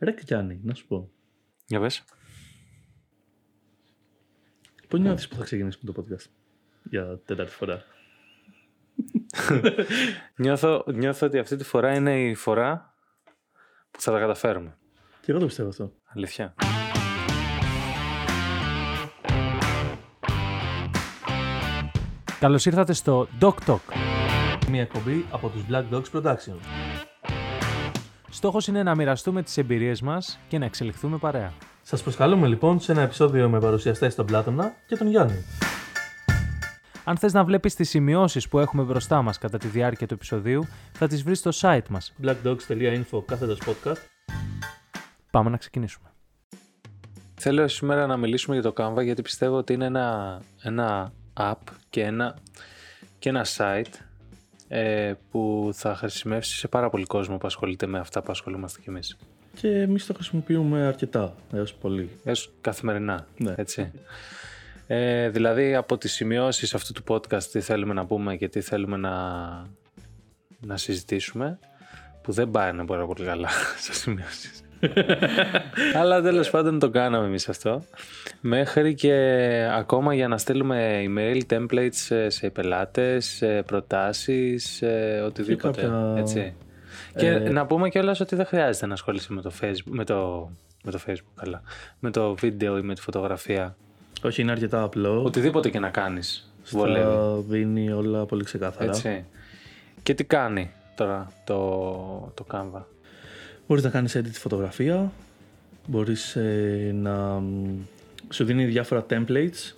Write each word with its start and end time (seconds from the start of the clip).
Ρε 0.00 0.14
Γιάννη, 0.24 0.60
να 0.62 0.74
σου 0.74 0.86
πω. 0.86 1.10
Για 1.66 1.80
πες. 1.80 2.04
Πού 4.88 4.96
νιώθεις 4.96 5.28
που 5.28 5.34
θα 5.34 5.44
ξεκινήσουμε 5.44 5.92
το 5.92 6.02
podcast 6.02 6.26
για 6.82 7.18
τέταρτη 7.24 7.52
φορά. 7.52 7.82
νιώθω, 10.42 10.84
νιώθω 10.94 11.26
ότι 11.26 11.38
αυτή 11.38 11.56
τη 11.56 11.64
φορά 11.64 11.94
είναι 11.94 12.22
η 12.22 12.34
φορά 12.34 12.94
που 13.90 14.00
θα 14.00 14.12
τα 14.12 14.18
καταφέρουμε. 14.18 14.78
Και 15.20 15.30
εγώ 15.30 15.40
το 15.40 15.46
πιστεύω 15.46 15.68
αυτό. 15.68 15.92
Αλήθεια. 16.04 16.54
Καλώς 22.40 22.66
ήρθατε 22.66 22.92
στο 22.92 23.28
Doc 23.40 23.54
Talk. 23.66 23.80
Μια 24.68 24.82
εκπομπή 24.82 25.26
από 25.30 25.48
τους 25.48 25.62
Black 25.70 25.84
Dogs 25.90 26.10
Production. 26.12 26.56
Στόχος 28.40 28.66
είναι 28.66 28.82
να 28.82 28.94
μοιραστούμε 28.94 29.42
τις 29.42 29.56
εμπειρίες 29.56 30.00
μας 30.00 30.38
και 30.48 30.58
να 30.58 30.64
εξελιχθούμε 30.64 31.18
παρέα. 31.18 31.52
Σας 31.82 32.02
προσκαλούμε 32.02 32.46
λοιπόν 32.46 32.80
σε 32.80 32.92
ένα 32.92 33.00
επεισόδιο 33.00 33.48
με 33.48 33.60
παρουσιαστές 33.60 34.14
τον 34.14 34.26
Πλάτωνα 34.26 34.74
και 34.86 34.96
τον 34.96 35.08
Γιάννη. 35.08 35.44
Αν 37.04 37.16
θες 37.16 37.32
να 37.32 37.44
βλέπεις 37.44 37.74
τις 37.74 37.88
σημειώσεις 37.88 38.48
που 38.48 38.58
έχουμε 38.58 38.82
μπροστά 38.82 39.22
μας 39.22 39.38
κατά 39.38 39.58
τη 39.58 39.68
διάρκεια 39.68 40.06
του 40.06 40.14
επεισοδίου, 40.14 40.66
θα 40.92 41.06
τις 41.06 41.22
βρεις 41.22 41.38
στο 41.38 41.50
site 41.54 41.88
μας. 41.88 42.14
blackdogs.info 42.22 43.24
κάθετος 43.26 43.58
podcast. 43.66 43.98
Πάμε 45.30 45.50
να 45.50 45.56
ξεκινήσουμε. 45.56 46.08
Θέλω 47.34 47.68
σήμερα 47.68 48.06
να 48.06 48.16
μιλήσουμε 48.16 48.58
για 48.60 48.72
το 48.72 48.82
Canva 48.82 49.02
γιατί 49.04 49.22
πιστεύω 49.22 49.56
ότι 49.56 49.72
είναι 49.72 49.84
ένα, 49.84 50.40
ένα 50.62 51.12
app 51.34 51.54
και 51.90 52.02
ένα, 52.02 52.36
και 53.18 53.28
ένα 53.28 53.46
site 53.56 54.09
ε, 54.72 55.12
που 55.30 55.70
θα 55.72 55.94
χρησιμεύσει 55.94 56.56
σε 56.56 56.68
πάρα 56.68 56.90
πολύ 56.90 57.04
κόσμο 57.04 57.36
που 57.38 57.46
ασχολείται 57.46 57.86
με 57.86 57.98
αυτά 57.98 58.22
που 58.22 58.30
ασχολούμαστε 58.30 58.80
κι 58.80 58.88
εμείς. 58.88 59.16
Και 59.60 59.68
εμείς 59.80 60.06
το 60.06 60.14
χρησιμοποιούμε 60.14 60.80
αρκετά, 60.86 61.34
έως 61.52 61.74
πολύ. 61.74 62.10
Έως 62.24 62.52
καθημερινά, 62.60 63.26
Ναι. 63.36 63.54
έτσι. 63.56 63.90
Ε, 64.86 65.28
δηλαδή 65.28 65.74
από 65.74 65.98
τις 65.98 66.12
σημειώσεις 66.12 66.74
αυτού 66.74 66.92
του 66.92 67.02
podcast 67.08 67.42
τι 67.42 67.60
θέλουμε 67.60 67.94
να 67.94 68.06
πούμε 68.06 68.36
και 68.36 68.48
τι 68.48 68.60
θέλουμε 68.60 68.96
να, 68.96 69.10
να 70.60 70.76
συζητήσουμε 70.76 71.58
που 72.22 72.32
δεν 72.32 72.50
πάνε 72.50 72.84
πάρα 72.84 73.06
πολύ 73.06 73.24
καλά 73.24 73.48
σε 73.84 73.92
σημειώσεις. 73.92 74.62
Αλλά 76.00 76.22
τέλος 76.22 76.50
πάντων 76.50 76.78
το 76.78 76.90
κάναμε 76.90 77.26
εμείς 77.26 77.48
αυτό. 77.48 77.82
Μέχρι 78.40 78.94
και 78.94 79.12
ακόμα 79.72 80.14
για 80.14 80.28
να 80.28 80.38
στείλουμε 80.38 81.02
email, 81.06 81.40
templates 81.50 81.88
σε- 81.90 82.30
σε 82.30 82.50
πελάτες, 82.50 83.24
σε 83.26 83.62
προτάσεις, 83.62 84.64
σε 84.70 85.20
οτιδήποτε. 85.26 85.80
κάποια- 85.82 86.14
Έτσι. 86.16 86.54
Και 87.16 87.26
Ε, 87.28 87.38
να 87.50 87.66
πούμε 87.66 87.88
κιόλας 87.88 88.20
ότι 88.20 88.36
δεν 88.36 88.46
χρειάζεται 88.46 88.86
να 88.86 88.92
ασχολείσαι 88.92 89.32
με 89.32 89.42
το 89.42 89.52
Facebook, 89.60 89.90
με 89.90 90.04
το, 90.04 90.50
με 90.84 90.90
το 90.90 90.98
Facebook 91.06 91.32
καλά, 91.42 91.62
με 91.98 92.10
το 92.10 92.34
βίντεο 92.34 92.78
ή 92.78 92.82
με 92.82 92.94
τη 92.94 93.00
φωτογραφία. 93.00 93.76
Όχι, 94.22 94.40
είναι 94.42 94.50
αρκετά 94.50 94.82
απλό. 94.82 95.22
Οτιδήποτε 95.22 95.68
και 95.70 95.78
να 95.78 95.88
κάνεις 95.88 96.52
Στα 96.62 96.78
βολεύει. 96.78 97.44
δίνει 97.48 97.90
όλα 97.90 98.24
πολύ 98.26 98.44
ξεκάθαρα. 98.44 98.84
Έτσι. 98.90 99.24
Και 100.02 100.14
τι 100.14 100.24
κάνει 100.24 100.70
τώρα 100.96 101.32
το, 101.44 102.32
το 102.34 102.44
Canva; 102.52 102.82
Μπορείς 103.70 103.84
να 103.84 103.90
κάνεις 103.90 104.16
edit 104.16 104.32
φωτογραφία, 104.32 105.12
μπορείς 105.86 106.36
ε, 106.36 106.90
να 106.94 107.38
μ, 107.40 107.78
σου 108.28 108.44
δίνει 108.44 108.64
διάφορα 108.64 109.06
templates 109.10 109.74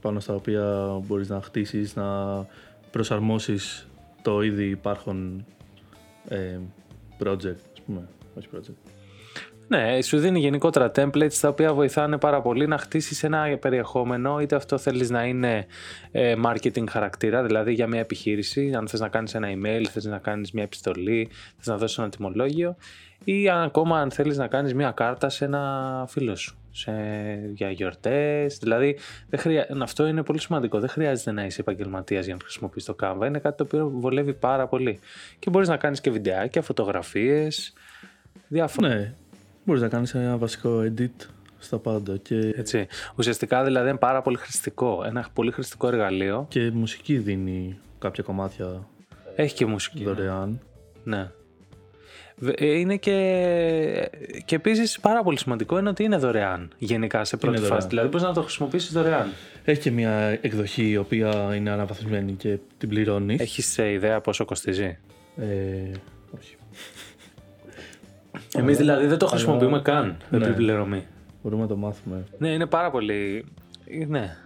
πάνω 0.00 0.20
στα 0.20 0.34
οποία 0.34 0.98
μπορείς 1.06 1.28
να 1.28 1.42
χτίσεις, 1.42 1.94
να 1.96 2.06
προσαρμόσεις 2.90 3.86
το 4.22 4.42
ήδη 4.42 4.64
υπάρχον 4.64 5.44
ε, 6.28 6.58
project, 7.18 7.62
ας 7.72 7.80
πούμε. 7.86 8.08
Όχι 8.38 8.48
project. 8.54 8.91
Ναι, 9.72 10.02
σου 10.02 10.18
δίνει 10.18 10.38
γενικότερα 10.38 10.90
templates 10.96 11.34
τα 11.40 11.48
οποία 11.48 11.74
βοηθάνε 11.74 12.18
πάρα 12.18 12.42
πολύ 12.42 12.66
να 12.66 12.78
χτίσεις 12.78 13.22
ένα 13.22 13.58
περιεχόμενο 13.60 14.40
είτε 14.40 14.56
αυτό 14.56 14.78
θέλεις 14.78 15.10
να 15.10 15.24
είναι 15.24 15.66
ε, 16.10 16.34
marketing 16.44 16.84
χαρακτήρα, 16.88 17.42
δηλαδή 17.42 17.72
για 17.72 17.86
μια 17.86 18.00
επιχείρηση, 18.00 18.72
αν 18.74 18.88
θες 18.88 19.00
να 19.00 19.08
κάνεις 19.08 19.34
ένα 19.34 19.48
email, 19.48 19.84
θες 19.90 20.04
να 20.04 20.18
κάνεις 20.18 20.52
μια 20.52 20.62
επιστολή, 20.62 21.28
θες 21.56 21.66
να 21.66 21.76
δώσεις 21.76 21.98
ένα 21.98 22.08
τιμολόγιο 22.08 22.76
ή 23.24 23.48
αν 23.48 23.62
ακόμα 23.62 24.00
αν 24.00 24.10
θέλεις 24.10 24.36
να 24.36 24.46
κάνεις 24.46 24.74
μια 24.74 24.90
κάρτα 24.90 25.28
σε 25.28 25.44
ένα 25.44 26.04
φίλο 26.08 26.36
σου 26.36 26.56
σε, 26.70 26.92
για 27.52 27.70
γιορτές, 27.70 28.58
δηλαδή 28.58 28.98
δεν 29.28 29.40
χρεια... 29.40 29.66
αυτό 29.80 30.06
είναι 30.06 30.22
πολύ 30.22 30.40
σημαντικό, 30.40 30.80
δεν 30.80 30.88
χρειάζεται 30.88 31.32
να 31.32 31.44
είσαι 31.44 31.60
επαγγελματίας 31.60 32.24
για 32.24 32.34
να 32.34 32.40
χρησιμοποιείς 32.40 32.84
το 32.84 32.96
Canva, 33.02 33.26
είναι 33.26 33.38
κάτι 33.38 33.56
το 33.56 33.62
οποίο 33.62 33.90
βολεύει 33.94 34.34
πάρα 34.34 34.66
πολύ 34.66 34.98
και 35.38 35.50
μπορείς 35.50 35.68
να 35.68 35.76
κάνεις 35.76 36.00
και 36.00 36.10
βιντεάκια, 36.10 36.62
φωτογραφίες, 36.62 37.72
διάφορα. 38.48 38.88
Ναι, 38.88 39.14
μπορείς 39.64 39.82
να 39.82 39.88
κάνεις 39.88 40.14
ένα 40.14 40.36
βασικό 40.36 40.80
edit 40.84 41.26
στα 41.58 41.78
πάντα 41.78 42.16
και, 42.16 42.52
Έτσι. 42.56 42.86
Ουσιαστικά 43.16 43.64
δηλαδή 43.64 43.88
είναι 43.88 43.98
πάρα 43.98 44.22
πολύ 44.22 44.36
χρηστικό. 44.36 45.02
Ένα 45.06 45.26
πολύ 45.32 45.50
χρηστικό 45.50 45.86
εργαλείο. 45.88 46.46
και 46.48 46.70
μουσική 46.70 47.18
δίνει 47.18 47.78
κάποια 47.98 48.22
κομμάτια 48.22 48.86
Έχει 49.36 49.54
και 49.54 49.66
μουσική. 49.66 50.04
δωρεάν. 50.04 50.60
Ναι. 51.04 51.30
Βε- 52.36 52.60
ε, 52.60 52.78
Είναι 52.78 52.96
και, 52.96 54.10
και 54.44 54.54
επίσης 54.54 55.00
πάρα 55.00 55.22
πολύ 55.22 55.38
σημαντικό 55.38 55.78
είναι 55.78 55.88
ότι 55.88 56.04
είναι 56.04 56.16
δωρεάν 56.16 56.70
γενικά 56.78 57.24
σε 57.24 57.36
πρώτη 57.36 57.56
δωρεάν. 57.58 57.74
φάση. 57.74 57.88
Δηλαδή 57.88 58.08
μπορείς 58.08 58.26
να 58.26 58.32
το 58.32 58.42
χρησιμοποιήσεις 58.42 58.92
δωρεάν. 58.92 59.26
Έχει 59.64 59.80
και 59.80 59.90
μια 59.90 60.38
εκδοχή 60.42 60.88
η 60.88 60.96
οποία 60.96 61.54
είναι 61.56 61.70
αναβαθμισμένη 61.70 62.32
και 62.32 62.58
την 62.78 62.88
πληρώνεις. 62.88 63.40
Έχεις 63.40 63.76
ιδέα 63.78 64.20
πόσο 64.20 64.44
κοστίζει; 64.44 64.98
Ε, 65.36 65.44
όχι. 66.38 66.56
Εμείς 68.56 68.76
δηλαδή 68.76 69.06
δεν 69.06 69.18
το 69.18 69.26
χρησιμοποιούμε 69.26 69.80
καν 69.82 70.16
Ναι. 70.30 70.36
επιπληρωμή. 70.46 71.06
Μπορούμε 71.42 71.62
να 71.62 71.68
το 71.68 71.76
μάθουμε. 71.76 72.24
Ναι, 72.38 72.48
είναι 72.48 72.66
πάρα 72.66 72.90
πολύ. 72.90 73.44
Ναι. 74.08 74.36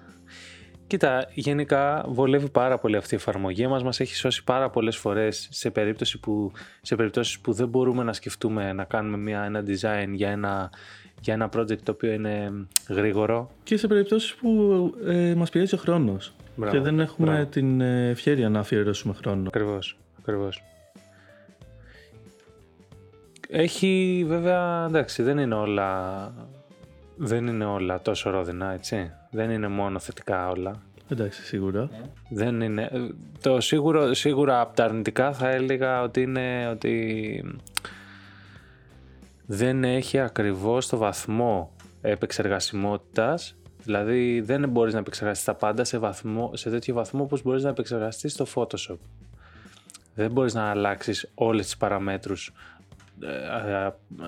Κοίτα, 0.87 1.29
γενικά 1.35 2.05
βολεύει 2.09 2.49
πάρα 2.51 2.79
πολύ 2.79 2.97
αυτή 2.97 3.15
η 3.15 3.17
εφαρμογή 3.17 3.67
μας, 3.67 3.83
μας 3.83 4.01
έχει 4.01 4.17
σώσει 4.17 4.45
πάρα 4.45 4.71
πολλές 4.71 4.97
φορές 4.97 5.49
σε, 5.51 5.71
περίπτωση 5.71 6.21
που, 6.21 6.53
σε 6.83 6.97
περιπτώσεις 6.97 7.39
που 7.41 7.53
δεν 7.53 7.69
μπορούμε 7.69 8.03
να 8.03 8.13
σκεφτούμε 8.13 8.73
να 8.73 8.85
κάνουμε 8.85 9.17
μια, 9.17 9.43
ένα 9.43 9.63
design 9.67 10.09
για 10.13 10.31
ένα, 10.31 10.71
για 11.21 11.35
ένα 11.35 11.49
project 11.57 11.79
το 11.83 11.93
οποίο 11.93 12.13
είναι 12.13 12.53
γρήγορο. 12.89 13.51
Και 13.63 13.77
σε 13.77 13.87
περιπτώσεις 13.87 14.35
που 14.35 14.51
ε, 15.07 15.35
μας 15.35 15.51
πιέζει 15.51 15.75
ο 15.75 15.79
χρόνος 15.79 16.33
Μπράβο, 16.57 16.77
και 16.77 16.83
δεν 16.83 17.01
έχουμε 17.01 17.31
μπράβο. 17.31 17.47
την 17.47 17.81
ε, 17.81 18.09
ευχαίρεια 18.09 18.49
να 18.49 18.59
αφιερώσουμε 18.59 19.15
χρόνο. 19.15 19.45
Ακριβώς, 19.47 19.99
ακριβώς. 20.19 20.63
Έχει 23.49 24.25
βέβαια, 24.27 24.85
εντάξει, 24.89 25.23
δεν 25.23 25.39
είναι 25.39 25.55
όλα, 25.55 26.33
δεν 27.17 27.47
είναι 27.47 27.65
όλα 27.65 28.01
τόσο 28.03 28.31
ρόδινα, 28.31 28.73
έτσι. 28.73 29.13
Δεν 29.31 29.51
είναι 29.51 29.69
μόνο 29.69 29.99
θετικά 29.99 30.49
όλα. 30.49 30.83
Εντάξει, 31.09 31.43
σίγουρα. 31.43 31.91
Δεν 32.29 32.61
είναι. 32.61 32.91
Το 33.41 33.61
σίγουρο, 33.61 34.15
σίγουρα 34.15 34.61
από 34.61 34.77
τα 34.77 34.85
αρνητικά 34.85 35.33
θα 35.33 35.49
έλεγα 35.49 36.03
ότι 36.03 36.23
είναι 36.23 36.69
ότι 36.71 37.45
δεν 39.47 39.85
έχει 39.85 40.19
ακριβώς 40.19 40.89
το 40.89 40.97
βαθμό 40.97 41.73
επεξεργασιμότητας 42.01 43.57
δηλαδή 43.87 44.41
δεν 44.41 44.69
μπορείς 44.69 44.93
να 44.93 44.99
επεξεργαστείς 44.99 45.45
τα 45.45 45.55
πάντα 45.55 45.85
σε, 45.85 45.99
βαθμό, 45.99 46.51
σε 46.55 46.71
τέτοιο 46.71 46.95
βαθμό 46.95 47.23
όπως 47.23 47.43
μπορείς 47.43 47.63
να 47.63 47.69
επεξεργαστείς 47.69 48.33
στο 48.33 48.47
Photoshop. 48.55 48.99
Δεν 50.15 50.31
μπορείς 50.31 50.55
να 50.55 50.71
αλλάξεις 50.71 51.31
όλες 51.35 51.65
τις 51.65 51.77
παραμέτρους 51.77 52.47
ε, 52.49 52.53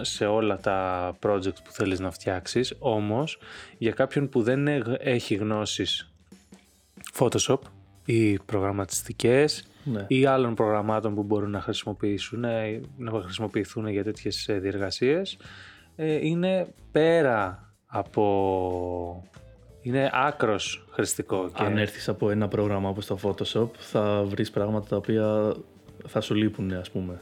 σε 0.00 0.26
όλα 0.26 0.58
τα 0.58 1.10
project 1.22 1.62
που 1.64 1.70
θέλεις 1.70 2.00
να 2.00 2.10
φτιάξεις 2.10 2.74
όμως 2.78 3.38
για 3.78 3.90
κάποιον 3.92 4.28
που 4.28 4.42
δεν 4.42 4.66
ε- 4.68 4.82
έχει 4.98 5.34
γνώσεις 5.34 6.12
Photoshop 7.18 7.58
ή 8.04 8.38
προγραμματιστικές 8.38 9.66
Ναι. 9.84 10.04
ή 10.08 10.26
άλλων 10.26 10.54
προγραμμάτων 10.54 11.14
που 11.14 11.22
μπορούν 11.22 11.50
να 11.50 11.60
χρησιμοποιήσουν 11.60 12.44
ε, 12.44 12.80
να 12.96 13.20
χρησιμοποιηθούν 13.20 13.86
για 13.88 14.04
τέτοιες 14.04 14.48
ε, 14.48 14.58
διεργασίες 14.58 15.36
ε, 15.96 16.26
είναι 16.26 16.66
πέρα 16.92 17.72
από 17.86 19.28
είναι 19.82 20.10
άκρος 20.12 20.86
χρηστικό 20.90 21.50
και 21.54 21.62
Αν 21.62 21.78
έρθεις 21.78 22.08
από 22.08 22.30
ένα 22.30 22.48
πρόγραμμα 22.48 22.88
όπως 22.88 23.06
το 23.06 23.18
Photoshop 23.22 23.68
θα 23.78 24.22
βρεις 24.24 24.50
πράγματα 24.50 24.88
τα 24.88 24.96
οποία 24.96 25.54
θα 26.06 26.20
σου 26.20 26.34
λείπουν 26.34 26.72
ας 26.72 26.90
πούμε. 26.90 27.20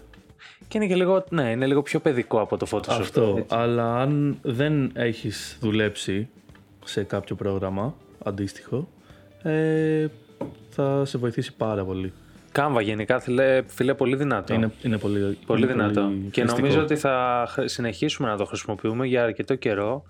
Και 0.69 0.79
είναι 0.79 0.87
και 0.87 0.95
λίγο, 0.95 1.25
ναι, 1.31 1.51
είναι 1.51 1.67
λίγο 1.67 1.83
πιο 1.83 2.01
παιδικό 2.01 2.41
από 2.41 2.57
το 2.57 2.67
Photoshop 2.71 2.89
Αυτό. 3.01 3.35
έτσι. 3.39 3.55
Αλλά 3.57 4.01
αν 4.01 4.39
δεν 4.43 4.91
έχεις 4.95 5.59
δουλέψει 5.61 6.29
σε 6.85 7.03
κάποιο 7.03 7.37
πρόγραμμα 7.37 7.95
αντίστοιχο 8.25 8.89
ε, 9.43 10.07
θα 10.71 11.05
σε 11.05 11.19
βοηθήσει 11.19 11.55
πάρα 11.57 11.85
πολύ. 11.85 12.13
Canva 12.59 12.81
γενικά 12.83 13.21
φίλε, 13.21 13.63
φίλε 13.67 13.95
πολύ 13.95 14.17
δυνατό 14.17 14.55
Είναι, 14.55 14.71
είναι 14.83 14.99
πολύ, 14.99 15.39
Πολύ 15.47 15.63
είναι 15.63 15.73
δυνατό. 15.73 16.11
και 16.31 16.41
χρηστικό. 16.41 16.57
νομίζω 16.67 16.83
ότι 16.83 16.97
θα 16.97 17.45
χρ- 17.49 17.69
συνεχίσουμε 17.69 18.29
να 18.29 18.37
το 18.37 18.45
χρησιμοποιούμε 18.45 19.07
για 19.07 19.23
αρκετό 19.23 19.55
καιρό. 19.55 20.03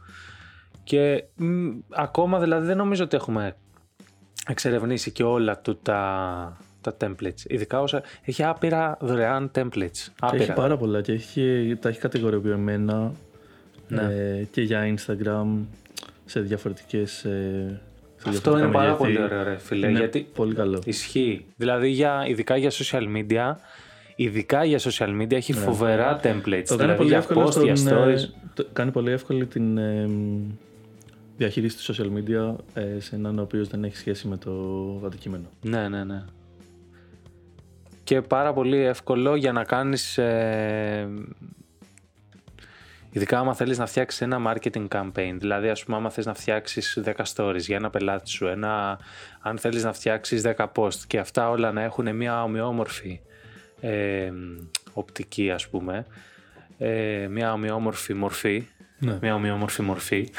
Και 0.84 1.24
μ, 1.36 1.68
ακόμα 1.90 2.38
δηλαδή 2.40 2.66
δεν 2.66 2.76
νομίζω 2.76 3.04
ότι 3.04 3.16
έχουμε 3.16 3.56
εξερευνήσει 4.48 5.10
και 5.10 5.22
όλα 5.22 5.58
του 5.60 5.76
τα, 5.82 6.56
τα 6.94 6.96
templates. 7.00 7.44
Ειδικά 7.46 7.80
όσα 7.80 8.02
έχει 8.24 8.42
άπειρα 8.44 8.96
δωρεάν 9.00 9.50
templates. 9.54 9.90
Και 9.92 10.10
Άπειρα. 10.20 10.42
έχει 10.42 10.52
πάρα 10.52 10.76
πολλά 10.76 11.00
και 11.00 11.12
έχει, 11.12 11.76
τα 11.80 11.88
έχει 11.88 11.98
κατηγοριοποιημένα 11.98 13.12
Ναι. 13.88 14.02
ε, 14.02 14.46
και 14.50 14.60
για 14.62 14.94
Instagram 14.96 15.46
σε 16.24 16.40
διαφορετικές 16.40 17.24
ε, 17.24 17.80
σε 18.16 18.28
Αυτό 18.28 18.50
διαφορετικά 18.50 18.64
είναι 18.64 18.72
πάρα 18.72 18.84
μεγέθη. 19.00 19.02
πολύ 19.02 19.22
ωραίο, 19.24 19.42
ρε 19.42 19.58
φίλε. 19.58 19.88
Είναι 19.88 19.98
γιατί 19.98 20.26
πολύ 20.34 20.54
καλό. 20.54 20.80
ισχύει. 20.84 21.44
Δηλαδή, 21.56 21.88
για, 21.88 22.24
ειδικά 22.28 22.56
για 22.56 22.70
social 22.70 23.02
media, 23.16 23.54
ειδικά 24.16 24.64
για 24.64 24.78
social 24.78 25.20
media 25.22 25.32
έχει 25.32 25.52
φοβερά 25.52 26.20
templates. 26.22 26.44
Ναι. 26.46 26.62
Το 26.62 26.76
κάνει 26.76 26.92
δηλαδή, 26.92 26.96
πολύ 26.96 27.08
για 27.08 27.18
εύκολο 27.18 27.46
post, 27.46 27.50
στον, 27.50 27.64
για 27.64 27.74
stories. 27.74 28.22
ε, 28.22 28.28
το- 28.54 28.66
κάνει 28.72 28.90
πολύ 28.90 29.10
εύκολη 29.10 29.46
την 29.46 29.78
ε, 29.78 30.06
μ, 30.06 30.40
διαχείριση 31.36 31.76
του 31.76 31.94
social 31.94 32.06
media 32.06 32.54
ε, 32.74 33.00
σε 33.00 33.14
έναν 33.16 33.38
ο 33.38 33.42
οποίος 33.42 33.68
δεν 33.68 33.84
έχει 33.84 33.96
σχέση 33.96 34.28
με 34.28 34.36
το 34.36 34.52
αντικείμενο. 35.06 35.44
Ναι, 35.62 35.88
ναι, 35.88 36.04
ναι. 36.04 36.22
Και 38.06 38.22
πάρα 38.22 38.52
πολύ 38.52 38.78
εύκολο 38.78 39.34
για 39.36 39.52
να 39.52 39.64
κάνεις... 39.64 40.18
Ε, 40.18 41.08
ειδικά 43.10 43.38
άμα 43.38 43.54
θέλεις 43.54 43.78
να 43.78 43.86
φτιάξεις 43.86 44.20
ένα 44.20 44.38
marketing 44.46 44.88
campaign. 44.88 45.34
Δηλαδή, 45.38 45.68
ας 45.68 45.84
πούμε, 45.84 45.96
άμα 45.96 46.10
θες 46.10 46.26
να 46.26 46.34
φτιάξεις 46.34 46.98
10 47.04 47.12
stories 47.34 47.58
για 47.60 47.76
ένα 47.76 47.90
πελάτη 47.90 48.30
σου, 48.30 48.46
ένα, 48.46 48.98
αν 49.40 49.58
θέλεις 49.58 49.84
να 49.84 49.92
φτιάξεις 49.92 50.42
10 50.56 50.66
post 50.74 50.94
και 51.06 51.18
αυτά 51.18 51.50
όλα 51.50 51.72
να 51.72 51.82
έχουν 51.82 52.16
μια 52.16 52.42
ομοιόμορφη 52.42 53.20
ε, 53.80 54.32
οπτική, 54.92 55.50
ας 55.50 55.68
πούμε, 55.68 56.06
ε, 56.78 57.26
μια 57.30 57.52
ομοιόμορφη 57.52 58.14
μορφή, 58.14 58.66
Ναι. 58.98 59.18
μια 59.20 59.34
ομοιόμορφη 59.34 59.82
μορφή. 59.82 60.28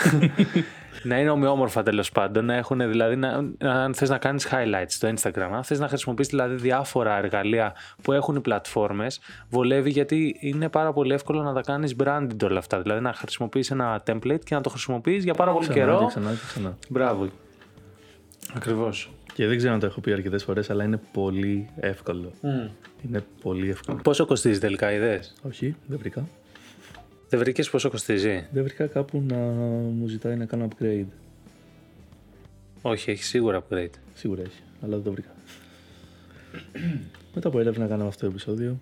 να 1.03 1.19
είναι 1.19 1.29
ομοιόμορφα 1.29 1.83
τέλος 1.83 2.11
πάντων. 2.11 2.45
Να 2.45 2.53
έχουν 2.55 2.89
δηλαδή, 2.89 3.15
να, 3.15 3.41
να- 3.57 3.83
αν 3.83 3.93
θες 3.93 4.09
να 4.09 4.17
κάνεις 4.17 4.47
highlights 4.51 4.85
στο 4.87 5.09
Instagram, 5.15 5.49
αν 5.53 5.63
θες 5.63 5.79
να 5.79 5.87
χρησιμοποιήσει 5.87 6.29
δηλαδή 6.29 6.55
διάφορα 6.55 7.17
εργαλεία 7.17 7.73
που 8.01 8.11
έχουν 8.11 8.35
οι 8.35 8.39
πλατφόρμες, 8.39 9.19
βολεύει 9.49 9.89
γιατί 9.89 10.35
είναι 10.39 10.69
πάρα 10.69 10.93
πολύ 10.93 11.13
εύκολο 11.13 11.41
να 11.41 11.53
τα 11.53 11.61
κάνεις 11.61 11.95
branded 12.03 12.43
όλα 12.43 12.59
αυτά. 12.59 12.81
Δηλαδή 12.81 13.01
να 13.01 13.13
χρησιμοποιήσει 13.13 13.73
ένα 13.73 14.03
template 14.07 14.39
και 14.43 14.55
να 14.55 14.61
το 14.61 14.69
χρησιμοποιείς 14.69 15.23
για 15.23 15.33
πάρα 15.33 15.51
πολύ 15.51 15.67
Ξανά 15.67 15.79
καιρό. 15.85 15.99
και 15.99 16.05
ξανά 16.07 16.29
και 16.31 16.37
ξανά. 16.47 16.77
Μπράβο. 16.89 17.27
Ακριβώς. 18.55 19.11
Και 19.33 19.47
δεν 19.47 19.57
ξέρω 19.57 19.73
αν 19.73 19.79
το 19.79 19.85
έχω 19.85 20.01
πει 20.01 20.11
αρκετές 20.13 20.43
φορές, 20.43 20.69
αλλά 20.69 20.83
είναι 20.83 20.99
πολύ 21.13 21.69
εύκολο. 21.79 22.31
Είναι 23.07 23.23
πολύ 23.41 23.69
εύκολο. 23.69 23.99
Πόσο 24.03 24.25
κοστίζει 24.25 24.59
τελικά, 24.59 24.91
ιδέε. 24.91 25.19
Όχι, 25.47 25.75
δεν 25.85 25.97
βρήκα. 25.97 26.27
Δεν 27.29 27.39
βρήκες 27.39 27.69
πόσο 27.69 27.89
κοστίζει. 27.89 28.47
Δεν 28.51 28.63
βρήκα 28.63 28.87
κάπου 28.87 29.21
να 29.27 29.35
μου 29.35 30.07
ζητάει 30.07 30.35
να 30.35 30.45
κάνω 30.45 30.67
upgrade. 30.67 31.07
Όχι, 32.81 33.11
έχει 33.11 33.23
σίγουρα 33.23 33.63
upgrade. 33.63 33.89
Σίγουρα 34.13 34.41
έχει, 34.41 34.61
αλλά 34.81 34.95
δεν 34.95 35.03
το 35.03 35.11
βρήκα. 35.11 35.35
Μετά 37.33 37.47
από 37.47 37.59
έρευνα 37.59 37.87
κάναμε 37.87 38.09
αυτό 38.09 38.25
το 38.25 38.31
επεισόδιο. 38.31 38.79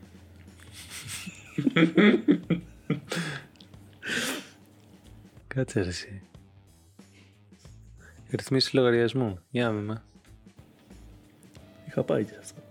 Κάτσε 5.47 5.81
ρε 5.81 5.89
εσύ. 5.89 6.21
Ρυθμίσεις 8.29 8.73
λογαριασμού. 8.73 9.39
Για 9.49 9.63
να 9.67 9.73
δούμε. 9.73 10.03
Είχα 11.87 12.03
πάει 12.03 12.23
και 12.23 12.31
σε 12.31 12.39
αυτό. 12.39 12.61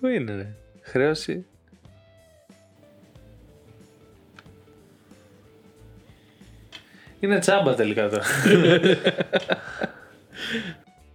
Πού 0.00 0.06
είναι 0.06 0.34
ρε; 0.34 0.56
Χρέωση. 0.80 1.46
Είναι 7.22 7.38
τσάμπα 7.38 7.74
τελικά 7.74 8.08
τώρα. 8.08 8.22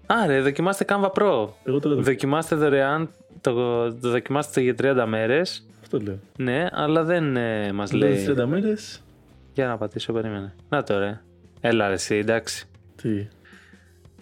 Άρε, 0.05 0.41
δοκιμάστε 0.41 0.85
Canva 0.87 1.11
Pro. 1.11 1.49
Εγώ 1.63 1.79
το 1.79 1.89
λέω. 1.89 2.01
Δοκιμάστε 2.01 2.55
δωρεάν, 2.55 3.09
το, 3.41 3.53
το 3.93 4.09
δοκιμάστε 4.09 4.61
για 4.61 4.75
30 4.81 5.05
μέρες. 5.07 5.65
Αυτό 5.81 5.99
λέω. 5.99 6.19
Ναι, 6.37 6.67
αλλά 6.71 7.03
δεν 7.03 7.35
ε, 7.35 7.71
μας 7.71 7.91
Λέω 7.91 8.09
λέει. 8.09 8.17
τις 8.25 8.33
30 8.41 8.45
μέρες. 8.45 9.03
Για 9.53 9.67
να 9.67 9.77
πατήσω, 9.77 10.13
περίμενε. 10.13 10.53
Να 10.69 10.83
το 10.83 10.99
ρε. 10.99 11.21
Έλα 11.61 11.87
ρε 11.87 11.93
εσύ, 11.93 12.15
εντάξει. 12.15 12.65
Τι; 13.01 13.27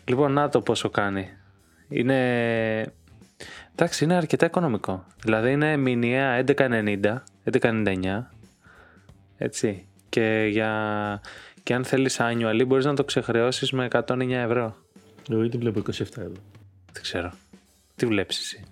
Λοιπόν, 0.05 0.31
να 0.31 0.49
το 0.49 0.61
πόσο 0.61 0.89
κάνει. 0.89 1.29
Είναι... 1.89 2.85
Εντάξει, 3.71 4.03
είναι 4.03 4.15
αρκετά 4.15 4.45
οικονομικό. 4.45 5.05
Δηλαδή 5.23 5.51
είναι 5.51 5.77
μηνιαία 5.77 6.43
11,90, 6.47 7.15
11,99. 7.51 8.23
Έτσι. 9.37 9.87
Και, 10.09 10.47
για... 10.51 10.71
και 11.65 11.73
αν 11.73 11.83
θέλεις 11.83 12.17
annually 12.19 12.63
μπορείς 12.67 12.85
να 12.85 12.93
το 12.93 13.03
ξεχρεώσεις 13.03 13.71
με 13.71 13.87
109 13.91 14.29
ευρώ. 14.29 14.75
Εγώ 15.29 15.41
γιατί 15.41 15.57
βλέπω 15.57 15.79
27 15.79 15.99
εδώ. 16.17 16.31
Δεν 16.91 17.01
ξέρω. 17.01 17.33
Τι 17.95 18.05
βλέπεις 18.05 18.39
εσύ; 18.39 18.63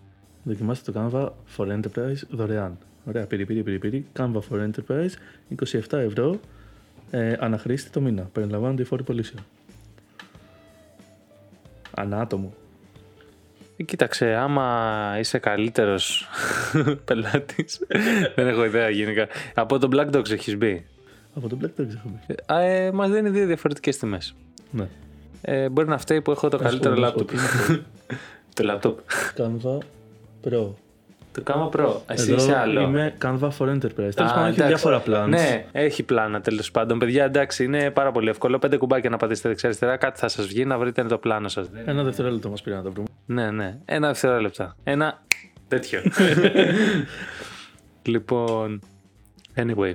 Δοκιμάστε 0.44 0.92
το 0.92 1.00
Canva 1.00 1.30
for 1.58 1.80
Enterprise 1.80 2.28
δωρεάν. 2.30 2.78
Ωραία, 3.06 3.26
πήρε, 3.26 3.46
πήρε, 3.46 3.62
πήρε, 3.62 3.78
πήρε. 3.78 4.04
Canva 4.18 4.40
for 4.50 4.70
Enterprise, 4.70 5.10
27 5.90 5.98
ευρώ 5.98 6.40
ε, 7.12 7.36
αναχρήστη 7.40 7.90
το 7.90 8.02
μήνα. 8.02 8.30
Περιλαμβάνονται 8.32 8.82
οι 8.82 8.86
φόροι 8.86 9.04
πωλήσεων. 9.04 9.46
Ανάτομο. 11.96 12.54
Ε, 13.78 13.84
Κοίταξε, 13.84 14.36
άμα 14.36 15.16
είσαι 15.20 15.38
καλύτερος 15.38 16.28
πελάτης, 17.06 17.82
δεν 18.36 18.48
έχω 18.48 18.66
ιδέα 18.66 18.90
γενικά. 18.90 19.28
Από 19.54 19.80
το 19.80 19.88
Black 19.92 20.16
Dogs 20.16 20.32
έχεις 20.32 20.58
μπει; 20.58 20.86
Από 21.36 21.50
το 21.50 21.58
Black 21.62 21.70
δεν 21.76 21.90
έχω 21.96 22.20
πει. 22.28 22.36
Ε, 22.48 22.86
ε, 22.86 22.92
μας 22.92 23.10
δίνει 23.10 23.30
δύο 23.30 23.46
διαφορετικές 23.46 23.98
τιμές. 23.98 24.36
Ναι. 24.72 24.88
Ε, 25.42 25.70
μπορεί 25.70 25.88
να 25.88 25.98
φταίει 25.98 26.22
που 26.22 26.32
έχω 26.32 26.50
το 26.50 26.58
καλύτερο 26.58 26.96
Να 26.96 27.08
σου 27.08 27.14
πω, 27.14 27.22
λάπτοπ. 27.22 27.28
τι 27.28 27.36
είναι 27.36 27.44
αυτό. 27.44 27.80
Το 28.54 28.64
λάπτοπ. 28.64 29.00
Canva 29.38 29.78
Pro. 30.50 30.74
Το 31.32 31.44
Gamma 31.46 31.70
Pro. 31.80 31.94
Εσύ 32.08 32.32
Εδώ 32.32 32.44
είσαι 32.44 32.58
άλλο. 32.58 32.82
Είμαι 32.82 33.14
Canva 33.22 33.50
for 33.58 33.68
Enterprise. 33.70 33.80
Τέλος 33.96 34.16
Α, 34.18 34.34
πάντων 34.34 34.46
έχει 34.46 34.62
εντάξει. 34.62 34.68
διάφορα 34.68 35.04
plans. 35.06 35.28
Ναι, 35.30 35.66
έχει 35.72 36.04
πλάνα 36.04 36.42
τέλος 36.42 36.72
πάντων. 36.72 37.00
Παιδιά, 37.00 37.24
εντάξει, 37.24 37.64
είναι 37.64 37.92
πάρα 37.92 38.12
πολύ 38.12 38.30
εύκολο. 38.30 38.60
Πέντε 38.60 38.78
κουμπάκια 38.78 39.10
να 39.10 39.18
πατήσετε 39.18 39.48
δεξιά-αριστερά, 39.48 39.98
κάτι 39.98 40.20
θα 40.20 40.28
σας 40.28 40.48
βγει 40.48 40.66
να 40.66 40.78
βρείτε 40.78 41.04
το 41.04 41.18
πλάνο 41.18 41.48
σας. 41.48 41.70
Ένα 41.86 42.04
δευτερόλεπτο 42.04 42.50
μας 42.50 42.62
πήρε 42.62 42.76
να 42.76 42.82
το 42.82 42.92
βρούμε. 42.92 43.08
Ναι, 43.26 43.52
ναι. 43.52 43.78
Ένα 43.86 44.08
δευτερόλεπτα. 44.08 44.76
Ένα 44.84 45.24
τέτοιο. 45.68 46.02
λοιπόν. 48.14 48.80
Anyway. 49.56 49.94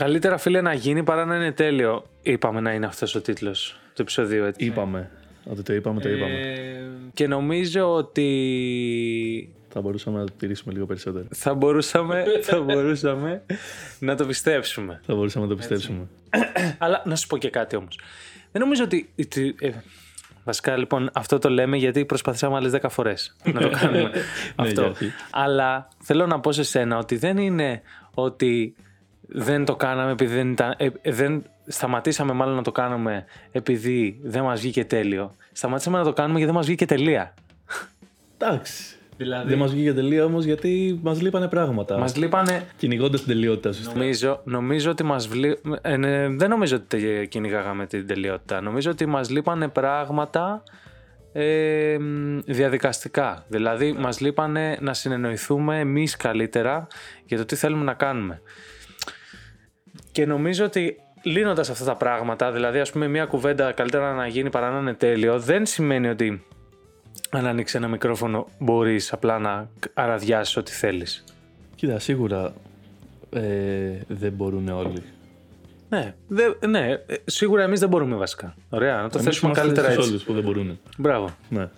Καλύτερα 0.00 0.36
φίλε 0.38 0.60
να 0.60 0.72
γίνει 0.74 1.02
παρά 1.02 1.24
να 1.24 1.36
είναι 1.36 1.52
τέλειο. 1.52 2.04
Είπαμε 2.22 2.60
να 2.60 2.72
είναι 2.72 2.86
αυτός 2.86 3.14
ο 3.14 3.20
τίτλος 3.20 3.78
του 3.94 4.02
επεισοδίου 4.02 4.44
έτσι. 4.44 4.64
Είπαμε. 4.64 5.10
Ότι 5.44 5.62
το 5.62 5.72
είπαμε, 5.74 6.00
το 6.00 6.08
είπαμε. 6.08 6.34
Ε, 6.34 6.80
και 7.14 7.26
νομίζω 7.26 7.94
ότι 7.94 9.50
Θα 9.68 9.80
μπορούσαμε 9.80 10.18
να 10.18 10.24
το 10.24 10.32
τηρήσουμε 10.38 10.72
λίγο 10.74 10.86
περισσότερο. 10.86 11.24
θα 11.30 11.54
μπορούσαμε, 11.54 12.24
θα 12.42 12.60
μπορούσαμε 12.60 13.42
να 13.98 14.16
το 14.16 14.26
πιστέψουμε. 14.26 15.00
Θα 15.06 15.14
μπορούσαμε 15.14 15.44
να 15.44 15.50
το 15.50 15.56
πιστέψουμε. 15.56 16.06
Αλλά 16.78 17.02
να 17.06 17.16
σου 17.16 17.26
πω 17.26 17.36
και 17.38 17.50
κάτι 17.50 17.76
όμως. 17.76 17.98
Δεν 18.52 18.62
νομίζω 18.62 18.84
ότι... 18.84 19.08
ότι- 19.20 19.54
ε, 19.60 19.70
βασικά 20.44 20.76
λοιπόν 20.76 21.10
αυτό 21.12 21.38
το 21.38 21.48
λέμε 21.50 21.76
γιατί 21.76 22.04
προσπαθήσαμε 22.04 22.56
άλλες 22.56 22.72
10 22.82 22.86
φορές 22.90 23.36
να 23.44 23.60
το 23.60 23.68
κάνουμε 23.80 24.02
Ναι, 24.02 24.10
αυτό. 24.56 24.80
για 24.80 24.90
αρχή. 24.90 25.12
Αλλά 25.30 25.88
θέλω 26.02 26.26
να 26.26 26.40
πω 26.40 26.52
σε 26.52 26.62
σένα 26.62 26.98
ότι 26.98 27.16
δεν 27.16 27.36
είναι 27.36 27.82
ότι 28.14 28.74
δεν 29.26 29.64
το 29.64 29.76
κάναμε 29.76 30.10
επειδή 30.10 30.34
δεν 30.34 30.50
ήταν... 30.50 30.74
ε, 30.76 30.88
ε, 31.02 31.12
δεν 31.12 31.42
σταματήσαμε 31.66 32.32
μάλλον 32.32 32.54
να 32.54 32.62
το 32.62 32.72
κάνουμε 32.72 33.24
επειδή 33.52 34.18
δεν 34.22 34.42
μας 34.42 34.60
βγήκε 34.60 34.84
τέλειο. 34.84 35.34
Σταματήσαμε 35.52 35.98
να 35.98 36.04
το 36.04 36.12
κάνουμε 36.12 36.38
γιατί 36.38 36.52
δεν 36.52 36.60
μας 36.60 36.66
βγήκε 36.66 36.86
τελεία. 36.86 37.34
Εντάξει. 38.38 38.96
Δηλαδή... 39.16 39.48
Δεν 39.48 39.58
μας 39.58 39.72
βγήκε 39.72 39.92
τελεία 39.92 40.24
όμως 40.24 40.44
γιατί 40.44 41.00
μας 41.02 41.20
λείπανε 41.20 41.48
πράγματα. 41.48 41.98
Μας 41.98 42.16
λείπανε 42.16 42.66
Κυνηγώντας 42.76 43.20
την 43.20 43.28
τελειότητα, 43.28 43.72
σωστά. 43.72 43.92
Νομίζω, 43.98 44.40
νομίζω 44.44 44.90
ότι 44.90 45.02
μας 45.02 45.28
βλή... 45.28 45.58
ε, 45.80 45.96
ναι, 45.96 46.28
δεν 46.28 46.48
νομίζω 46.48 46.76
ότι 46.76 46.86
τε- 46.86 47.28
κυνηγάγαμε 47.28 47.86
την 47.86 48.06
τελειότητα. 48.06 48.60
Νομίζω 48.60 48.90
ότι 48.90 49.06
μας 49.06 49.30
λείπανε 49.30 49.68
πράγματα 49.68 50.62
ε, 51.32 51.96
μ, 52.00 52.38
διαδικαστικά. 52.44 53.44
Δηλαδή 53.48 53.92
μας 53.92 54.20
λείπανε 54.20 54.78
να 54.80 54.94
συνεννοηθούμε 54.94 55.78
εμείς 55.78 56.16
καλύτερα 56.16 56.86
για 57.24 57.36
το 57.36 57.44
τι 57.44 57.56
θέλουμε 57.56 57.84
να 57.84 57.94
κάνουμε. 57.94 58.40
Και 60.16 60.26
νομίζω 60.26 60.64
ότι 60.64 60.96
λύνοντας 61.22 61.70
αυτά 61.70 61.84
τα 61.84 61.94
πράγματα, 61.94 62.52
δηλαδή 62.52 62.78
ας 62.78 62.92
πούμε 62.92 63.08
μια 63.08 63.24
κουβέντα 63.26 63.72
καλύτερα 63.72 64.14
να 64.14 64.26
γίνει 64.26 64.50
παρά 64.50 64.70
να 64.70 64.78
είναι 64.78 64.94
τέλειο, 64.94 65.40
δεν 65.40 65.66
σημαίνει 65.66 66.08
ότι 66.08 66.44
αν 67.30 67.46
ανοίξεις 67.46 67.76
ένα 67.76 67.88
μικρόφωνο 67.88 68.46
μπορείς 68.58 69.12
απλά 69.12 69.38
να 69.38 69.68
αραδιάσεις 69.94 70.56
ό,τι 70.56 70.72
θέλεις. 70.72 71.24
Κοίτα, 71.74 71.98
σίγουρα 71.98 72.52
ε, 73.30 73.40
δεν 74.08 74.32
μπορούν 74.32 74.68
όλοι. 74.68 75.02
Ναι, 75.88 76.14
δε, 76.28 76.66
ναι, 76.66 76.90
ε, 76.90 77.14
σίγουρα 77.24 77.62
εμείς 77.62 77.80
δεν 77.80 77.88
μπορούμε 77.88 78.16
βασικά. 78.16 78.54
Ωραία, 78.70 79.02
να 79.02 79.08
το 79.08 79.18
Εμείς 79.18 79.24
θέσουμε 79.24 79.50
είμαστε 79.50 79.66
καλύτερα 79.66 79.90
στους 79.90 79.98
έτσι. 79.98 80.10
όλους 80.10 80.24
που 80.24 80.32
δεν 80.32 80.42
μπορούν. 80.42 80.78
Μπράβο. 80.98 81.36
Ναι. 81.48 81.68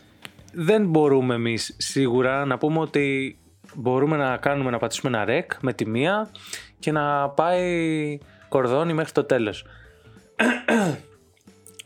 Δεν 0.53 0.87
μπορούμε 0.87 1.35
εμείς 1.35 1.75
σίγουρα 1.79 2.45
να 2.45 2.59
πούμε 2.59 2.79
ότι 2.79 3.39
μπορούμε 3.75 4.17
να 4.17 4.37
κάνουμε 4.37 4.71
να 4.71 4.79
πατήσουμε 4.79 5.19
ένα 5.19 5.27
rec 5.29 5.57
με 5.61 5.73
τη 5.73 5.87
μία 5.87 6.31
και 6.79 6.93
να 6.93 7.29
πάει 7.29 8.19
κορδόνι 8.49 8.93
μέχρι 8.93 9.13
το 9.13 9.25
τέλος. 9.25 9.65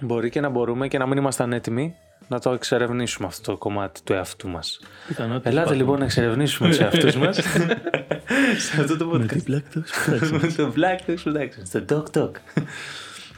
Μπορεί 0.00 0.30
και 0.30 0.40
να 0.40 0.49
μπορούμε 0.49 0.88
και 0.88 0.99
να 0.99 1.06
μην 1.06 1.18
ήμασταν 1.18 1.52
έτοιμοι 1.52 1.94
να 2.28 2.38
το 2.40 2.50
εξερευνήσουμε 2.52 3.26
αυτό 3.26 3.52
το 3.52 3.58
κομμάτι 3.58 4.02
του 4.02 4.12
εαυτού 4.12 4.49
μας. 4.49 4.80
Πιθανότητες 5.06 5.52
Ελάτε 5.52 5.61
υπάρχουν. 5.66 5.76
λοιπόν 5.87 5.99
να 5.99 6.04
εξερευνήσουμε 6.04 6.68
τους 6.68 6.78
εαυτούς 6.78 7.16
μας 7.16 7.37
σε 8.68 8.80
αυτό 8.80 8.96
το 8.96 9.06
Με 9.06 9.25
podcast. 9.25 9.42
τι 9.42 9.42
Black 9.49 9.76
Talks 9.76 10.11
Productions. 10.11 10.38
Με 10.40 10.49
το 10.56 10.72
Black 10.76 11.11
Talk 11.11 11.16
Productions, 11.25 11.82
το 11.87 12.04
Talk 12.12 12.18
Talk. 12.22 12.30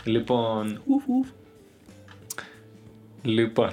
λοιπόν, 0.04 0.80
Ουφ, 0.87 1.02
ουφ. 1.08 1.28
Λοιπόν. 3.26 3.71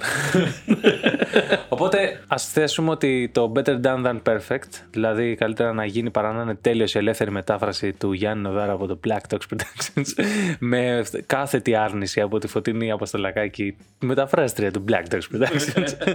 Οπότε 1.70 2.24
ας 2.28 2.48
θέσουμε 2.48 2.90
ότι 2.90 3.30
το 3.34 3.52
better 3.56 3.82
done 3.82 4.06
than 4.06 4.22
perfect, 4.24 4.70
δηλαδή 4.92 5.36
καλύτερα 5.36 5.74
να 5.74 5.86
γίνει 5.86 6.10
παρά 6.10 6.32
να 6.32 6.42
είναι 6.42 6.56
τέλειος 6.56 6.96
η 6.96 6.98
ελεύθερη 6.98 7.32
μετάφραση 7.32 7.94
του 7.94 8.14
Γιάννη 8.14 8.44
Νοδάρα 8.44 8.72
από 8.72 8.88
το 8.88 9.00
Black 9.08 9.20
Talks 9.30 9.56
Productions 9.56 10.26
με 10.60 11.04
κάθετη 11.26 11.76
άρνηση 11.76 12.22
από 12.22 12.40
τη 12.40 12.48
Φωτεινή 12.48 12.92
Αποστολακάκη, 12.92 13.78
μεταφράστρια 14.00 14.72
του 14.72 14.84
Black 14.90 15.04
Talks 15.14 15.36
Productions. 15.36 16.14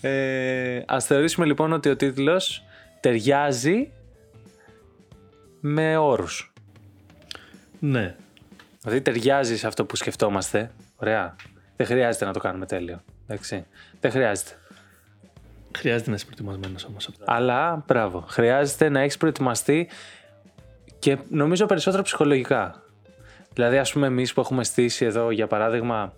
ε, 0.00 0.82
ας 0.86 1.06
θεωρήσουμε 1.06 1.46
λοιπόν 1.46 1.72
ότι 1.72 1.88
ο 1.88 1.96
τίτλος 1.96 2.64
ταιριάζει 3.00 3.90
με 5.60 5.96
όρους. 5.96 6.52
Ναι. 7.78 8.14
Δηλαδή 8.80 9.00
ταιριάζει 9.00 9.56
σε 9.56 9.66
αυτό 9.66 9.84
που 9.84 9.96
σκεφτόμαστε. 9.96 10.70
Ωραία. 10.96 11.36
Δεν 11.76 11.86
χρειάζεται 11.86 12.24
να 12.24 12.32
το 12.32 12.38
κάνουμε 12.38 12.66
τέλειο. 12.66 13.02
Εντάξει. 13.26 13.66
Δεν 14.00 14.10
χρειάζεται. 14.10 14.50
Χρειάζεται 15.76 16.10
να 16.10 16.16
είσαι 16.16 16.24
προετοιμασμένος 16.24 16.84
όμως. 16.84 17.10
Αλλά, 17.24 17.84
μπράβο, 17.86 18.24
χρειάζεται 18.28 18.88
να 18.88 19.00
έχεις 19.00 19.16
προετοιμαστεί 19.16 19.88
και 20.98 21.18
νομίζω 21.28 21.66
περισσότερο 21.66 22.02
ψυχολογικά. 22.02 22.82
Δηλαδή, 23.52 23.78
ας 23.78 23.92
πούμε, 23.92 24.06
εμείς 24.06 24.32
που 24.32 24.40
έχουμε 24.40 24.64
στήσει 24.64 25.04
εδώ, 25.04 25.30
για 25.30 25.46
παράδειγμα, 25.46 26.12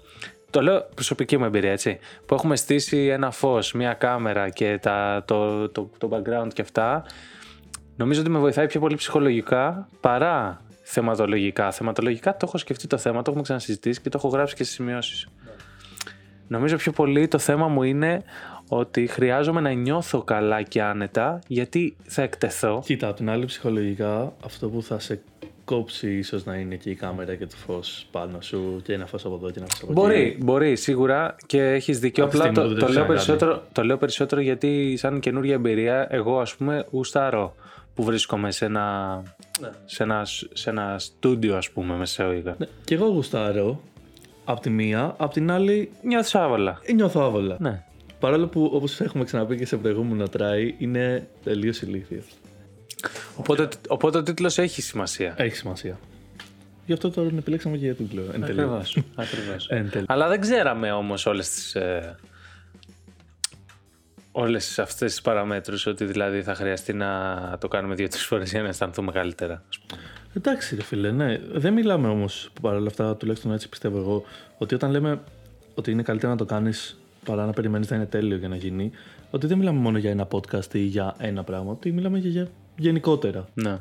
το 0.50 0.62
λέω 0.62 0.88
προσωπική 0.94 1.36
μου 1.36 1.44
εμπειρία, 1.44 1.70
έτσι. 1.72 1.98
Που 2.26 2.34
έχουμε 2.34 2.56
στήσει 2.56 3.06
ένα 3.06 3.30
φως, 3.30 3.72
μια 3.72 3.94
κάμερα 3.94 4.48
και 4.48 4.78
τα, 4.82 5.22
το, 5.26 5.68
το, 5.68 5.90
το 5.98 6.08
background 6.12 6.48
και 6.52 6.62
αυτά. 6.62 7.04
Νομίζω 7.96 8.20
ότι 8.20 8.30
με 8.30 8.38
βοηθάει 8.38 8.66
πιο 8.66 8.80
πολύ 8.80 8.94
ψυχολογικά 8.94 9.88
παρά 10.00 10.60
θεματολογικά. 10.82 11.70
Θεματολογικά 11.70 12.32
το 12.32 12.44
έχω 12.48 12.58
σκεφτεί 12.58 12.86
το 12.86 12.98
θέμα, 12.98 13.16
το 13.16 13.24
έχουμε 13.26 13.42
ξανασυζητήσει 13.42 14.00
και 14.00 14.08
το 14.08 14.18
έχω 14.18 14.28
γράψει 14.28 14.54
και 14.54 14.62
στις 14.62 14.76
σημειώσεις. 14.76 15.28
Νομίζω 16.48 16.76
πιο 16.76 16.92
πολύ 16.92 17.28
το 17.28 17.38
θέμα 17.38 17.68
μου 17.68 17.82
είναι 17.82 18.22
ότι 18.68 19.06
χρειάζομαι 19.06 19.60
να 19.60 19.70
νιώθω 19.72 20.22
καλά 20.22 20.62
και 20.62 20.82
άνετα 20.82 21.38
γιατί 21.46 21.96
θα 22.04 22.22
εκτεθώ. 22.22 22.82
Κοίτα, 22.84 23.08
απ' 23.08 23.16
την 23.16 23.30
άλλη 23.30 23.44
ψυχολογικά 23.44 24.32
αυτό 24.44 24.68
που 24.68 24.82
θα 24.82 24.98
σε 24.98 25.20
κόψει 25.64 26.16
ίσως 26.16 26.44
να 26.44 26.54
είναι 26.54 26.74
και 26.74 26.90
η 26.90 26.94
κάμερα 26.94 27.34
και 27.34 27.46
το 27.46 27.56
φως 27.66 28.06
πάνω 28.10 28.40
σου 28.40 28.80
και 28.84 28.92
ένα 28.92 29.06
φως 29.06 29.24
από 29.24 29.34
εδώ 29.34 29.50
και 29.50 29.58
ένα 29.58 29.66
φως 29.70 29.82
από 29.82 29.92
Μπορεί, 29.92 30.20
εκεί. 30.20 30.44
μπορεί, 30.44 30.76
σίγουρα 30.76 31.36
και 31.46 31.62
έχεις 31.62 31.98
δίκιο. 31.98 32.24
Από 32.24 32.32
τη 32.32 32.38
Απλά 32.38 32.50
στιγμή 32.52 32.68
το, 32.68 32.74
που 32.74 32.80
το, 32.80 32.86
δεν 32.86 32.94
λέω 32.94 33.06
το 33.06 33.12
έχεις 33.12 33.24
περισσότερο, 33.26 33.62
το 33.72 33.84
λέω 33.84 33.96
περισσότερο 33.96 34.40
γιατί, 34.40 34.96
σαν 34.96 35.20
καινούργια 35.20 35.54
εμπειρία, 35.54 36.06
εγώ 36.10 36.40
ας 36.40 36.54
πούμε 36.54 36.86
γουστάρω 36.90 37.54
που 37.94 38.02
βρίσκομαι 38.04 38.50
σε 38.50 38.64
ένα, 38.64 39.16
Ναι. 39.60 39.68
σε 39.84 40.02
ένα, 40.02 40.22
σε 40.52 40.70
ένα 40.70 40.94
στούντιο, 40.98 41.56
ας 41.56 41.70
πούμε, 41.70 41.94
μεσαίωγα. 41.96 42.54
Ναι, 42.58 42.66
και 42.84 42.94
εγώ 42.94 43.06
γουστάρω 43.06 43.80
απ' 44.48 44.60
τη 44.60 44.70
μία, 44.70 45.14
απ' 45.18 45.32
την 45.32 45.50
άλλη 45.50 45.90
Νιώθω 46.02 46.40
άβολα. 46.40 46.78
ε, 46.82 46.92
νιώθω 46.92 47.20
άβολα. 47.20 47.56
Ναι. 47.60 47.84
Παρόλο 48.20 48.46
που 48.46 48.70
όπως 48.72 49.00
έχουμε 49.00 49.24
ξαναπεί 49.24 49.56
και 49.56 49.66
σε 49.66 49.76
προηγούμενο 49.76 50.24
try 50.36 50.70
είναι 50.78 51.28
τελείως 51.44 51.82
ηλίθιος. 51.82 52.24
Οπότε, 53.36 53.68
οπότε 53.88 54.18
ο 54.18 54.22
τίτλος 54.22 54.58
έχει 54.58 54.82
σημασία. 54.82 55.34
Έχει 55.36 55.56
σημασία. 55.56 55.98
Γι' 56.86 56.92
αυτό 56.92 57.10
τώρα 57.10 57.28
την 57.28 57.38
επιλέξαμε 57.38 57.76
και 57.76 57.84
για 57.84 57.94
τίτλο. 57.94 58.22
Εν 58.32 58.40
τέλει. 58.40 58.60
Ακριβώς, 58.60 58.98
ακριβώς. 59.14 59.68
Εν 59.68 59.90
τέλει. 59.90 60.04
Αλλά 60.08 60.28
δεν 60.28 60.40
ξέραμε 60.40 60.92
όμως 60.92 61.26
όλες 61.26 61.48
τις... 61.50 61.74
Ε, 61.74 62.16
όλες 64.32 64.78
αυτές 64.78 65.10
τις 65.10 65.20
παραμέτρους 65.22 65.86
ότι 65.86 66.04
δηλαδή 66.04 66.42
θα 66.42 66.54
χρειαστεί 66.54 66.92
να 66.92 67.56
το 67.60 67.68
κάνουμε 67.68 67.94
δύο-τρεις 67.94 68.24
φορές 68.24 68.50
για 68.50 68.62
να 68.62 68.68
αισθανθούμε 68.68 69.12
καλύτερα. 69.12 69.62
Ας 70.36 70.42
πούμε. 70.42 70.54
Εντάξει, 70.54 70.76
ρε 70.76 70.82
φίλε, 70.82 71.10
ναι. 71.10 71.38
Δεν 71.52 71.72
μιλάμε 71.72 72.08
όμως 72.08 72.50
παρόλα 72.60 72.86
αυτά, 72.86 73.16
τουλάχιστον 73.16 73.52
έτσι 73.52 73.68
πιστεύω 73.68 73.98
εγώ, 73.98 74.24
ότι 74.58 74.74
όταν 74.74 74.90
λέμε 74.90 75.20
ότι 75.74 75.90
είναι 75.90 76.02
καλύτερα 76.02 76.32
να 76.32 76.38
το 76.38 76.44
κάνεις 76.44 76.98
παρά 77.24 77.46
να 77.46 77.52
περιμένεις 77.52 77.90
να 77.90 77.96
είναι 77.96 78.06
τέλειο 78.06 78.36
για 78.36 78.48
να 78.48 78.56
γίνει, 78.56 78.90
ότι 79.30 79.46
δεν 79.46 79.58
μιλάμε 79.58 79.78
μόνο 79.78 79.98
για 79.98 80.10
ένα 80.10 80.28
podcast 80.30 80.74
ή 80.74 80.78
για 80.78 81.14
ένα 81.18 81.44
πράγμα, 81.44 81.70
ότι 81.70 81.92
μιλάμε 81.92 82.18
και 82.18 82.28
για 82.28 82.48
γενικότερα. 82.76 83.48
Ναι. 83.54 83.78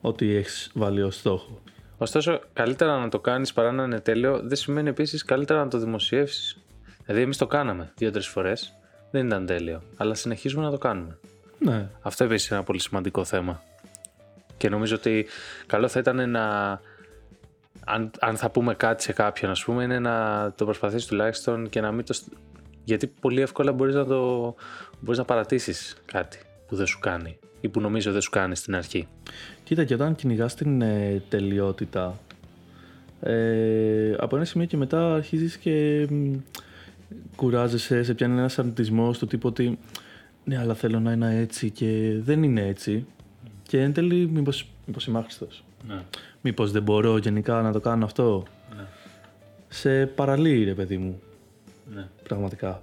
Ότι 0.00 0.34
έχεις 0.34 0.70
βάλει 0.74 1.02
ως 1.02 1.16
στόχο. 1.16 1.60
Ωστόσο, 1.98 2.40
καλύτερα 2.52 2.98
να 2.98 3.08
το 3.08 3.18
κάνεις 3.18 3.52
παρά 3.52 3.72
να 3.72 3.84
είναι 3.84 4.00
τέλειο 4.00 4.40
δεν 4.44 4.56
σημαίνει 4.56 4.88
επίσης 4.88 5.24
καλύτερα 5.24 5.64
να 5.64 5.70
το 5.70 5.78
δημοσιεύσεις. 5.78 6.56
Δηλαδή 7.04 7.22
εμείς 7.22 7.36
το 7.36 7.46
κάναμε 7.46 7.92
δύο-τρεις 7.96 8.26
φορές, 8.26 8.72
δεν 9.10 9.26
ήταν 9.26 9.46
τέλειο, 9.46 9.82
αλλά 9.96 10.14
συνεχίζουμε 10.14 10.64
να 10.64 10.70
το 10.70 10.78
κάνουμε. 10.78 11.18
Ναι. 11.58 11.88
Αυτό 12.00 12.24
επίσης 12.24 12.48
είναι 12.48 12.56
ένα 12.56 12.66
πολύ 12.66 12.80
σημαντικό 12.80 13.24
θέμα. 13.24 13.62
Και 14.64 14.70
νομίζω 14.70 14.94
ότι 14.94 15.26
καλό 15.66 15.88
θα 15.88 15.98
ήταν 15.98 16.30
να. 16.30 16.44
Αν, 17.84 18.10
αν 18.20 18.36
θα 18.36 18.50
πούμε 18.50 18.74
κάτι 18.74 19.02
σε 19.02 19.12
κάποιον, 19.12 19.50
ας 19.50 19.64
πούμε, 19.64 19.84
είναι 19.84 19.98
να 19.98 20.52
το 20.56 20.64
προσπαθήσεις 20.64 21.06
τουλάχιστον 21.06 21.68
και 21.68 21.80
να 21.80 21.92
μην 21.92 22.04
το. 22.04 22.12
σ- 22.12 22.28
Γιατί 22.84 23.06
πολύ 23.20 23.40
εύκολα 23.40 23.72
μπορείς 23.72 23.94
να 23.94 24.04
το. 24.04 24.54
Μπορείς 25.00 25.18
να 25.18 25.24
παρατήσεις 25.24 25.96
κάτι 26.04 26.38
που 26.68 26.76
δεν 26.76 26.86
σου 26.86 26.98
κάνει 26.98 27.38
ή 27.60 27.68
που 27.68 27.80
νομίζω 27.80 28.12
δεν 28.12 28.20
σου 28.20 28.30
κάνει 28.30 28.56
στην 28.56 28.74
αρχή. 28.74 29.08
Κοίτα, 29.64 29.84
και 29.84 29.94
όταν 29.94 30.14
κυνηγάς 30.14 30.54
την 30.54 30.82
ε, 30.82 31.22
τελειότητα, 31.28 32.18
ε, 33.20 34.14
από 34.18 34.36
ένα 34.36 34.44
σημείο 34.44 34.66
και 34.66 34.76
μετά 34.76 35.14
αρχίζεις 35.14 35.56
και 35.56 36.06
μ, 36.10 36.34
κουράζεσαι, 37.36 38.02
σε 38.02 38.14
πιάνει 38.14 38.38
ένας 38.38 38.58
αρνητισμός 38.58 39.18
του 39.18 39.26
τύπου 39.26 39.48
ότι 39.48 39.78
ναι, 40.44 40.58
αλλά 40.58 40.74
θέλω 40.74 41.00
να 41.00 41.12
είναι 41.12 41.38
έτσι 41.38 41.70
και 41.70 42.16
δεν 42.20 42.42
είναι 42.42 42.66
έτσι. 42.66 43.06
Και 43.74 43.80
εν 43.80 43.92
τέλει, 43.92 44.26
μήπως, 44.26 44.66
μήπως 44.86 45.06
είμαι 45.06 45.18
άχρηστος. 45.18 45.64
Ναι. 45.88 46.02
Μήπως 46.40 46.70
δεν 46.70 46.82
μπορώ 46.82 47.16
γενικά 47.16 47.62
να 47.62 47.72
το 47.72 47.80
κάνω 47.80 48.04
αυτό. 48.04 48.42
Ναι. 48.76 48.84
Σε 49.68 50.06
παραλύει, 50.06 50.64
ρε 50.64 50.74
παιδί 50.74 50.96
μου, 50.96 51.20
ναι. 51.94 52.08
πραγματικά. 52.22 52.82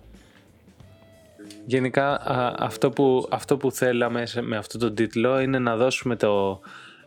Γενικά 1.66 2.22
α, 2.22 2.56
αυτό, 2.58 2.90
που, 2.90 3.28
αυτό 3.32 3.58
που 3.58 3.72
θέλαμε 3.72 4.26
σε- 4.26 4.42
με 4.42 4.58
αυτό 4.58 4.78
τον 4.78 4.96
τίτλο 4.96 5.40
είναι 5.40 5.60
να 5.60 5.76
δώσουμε 5.76 6.16
το... 6.16 6.60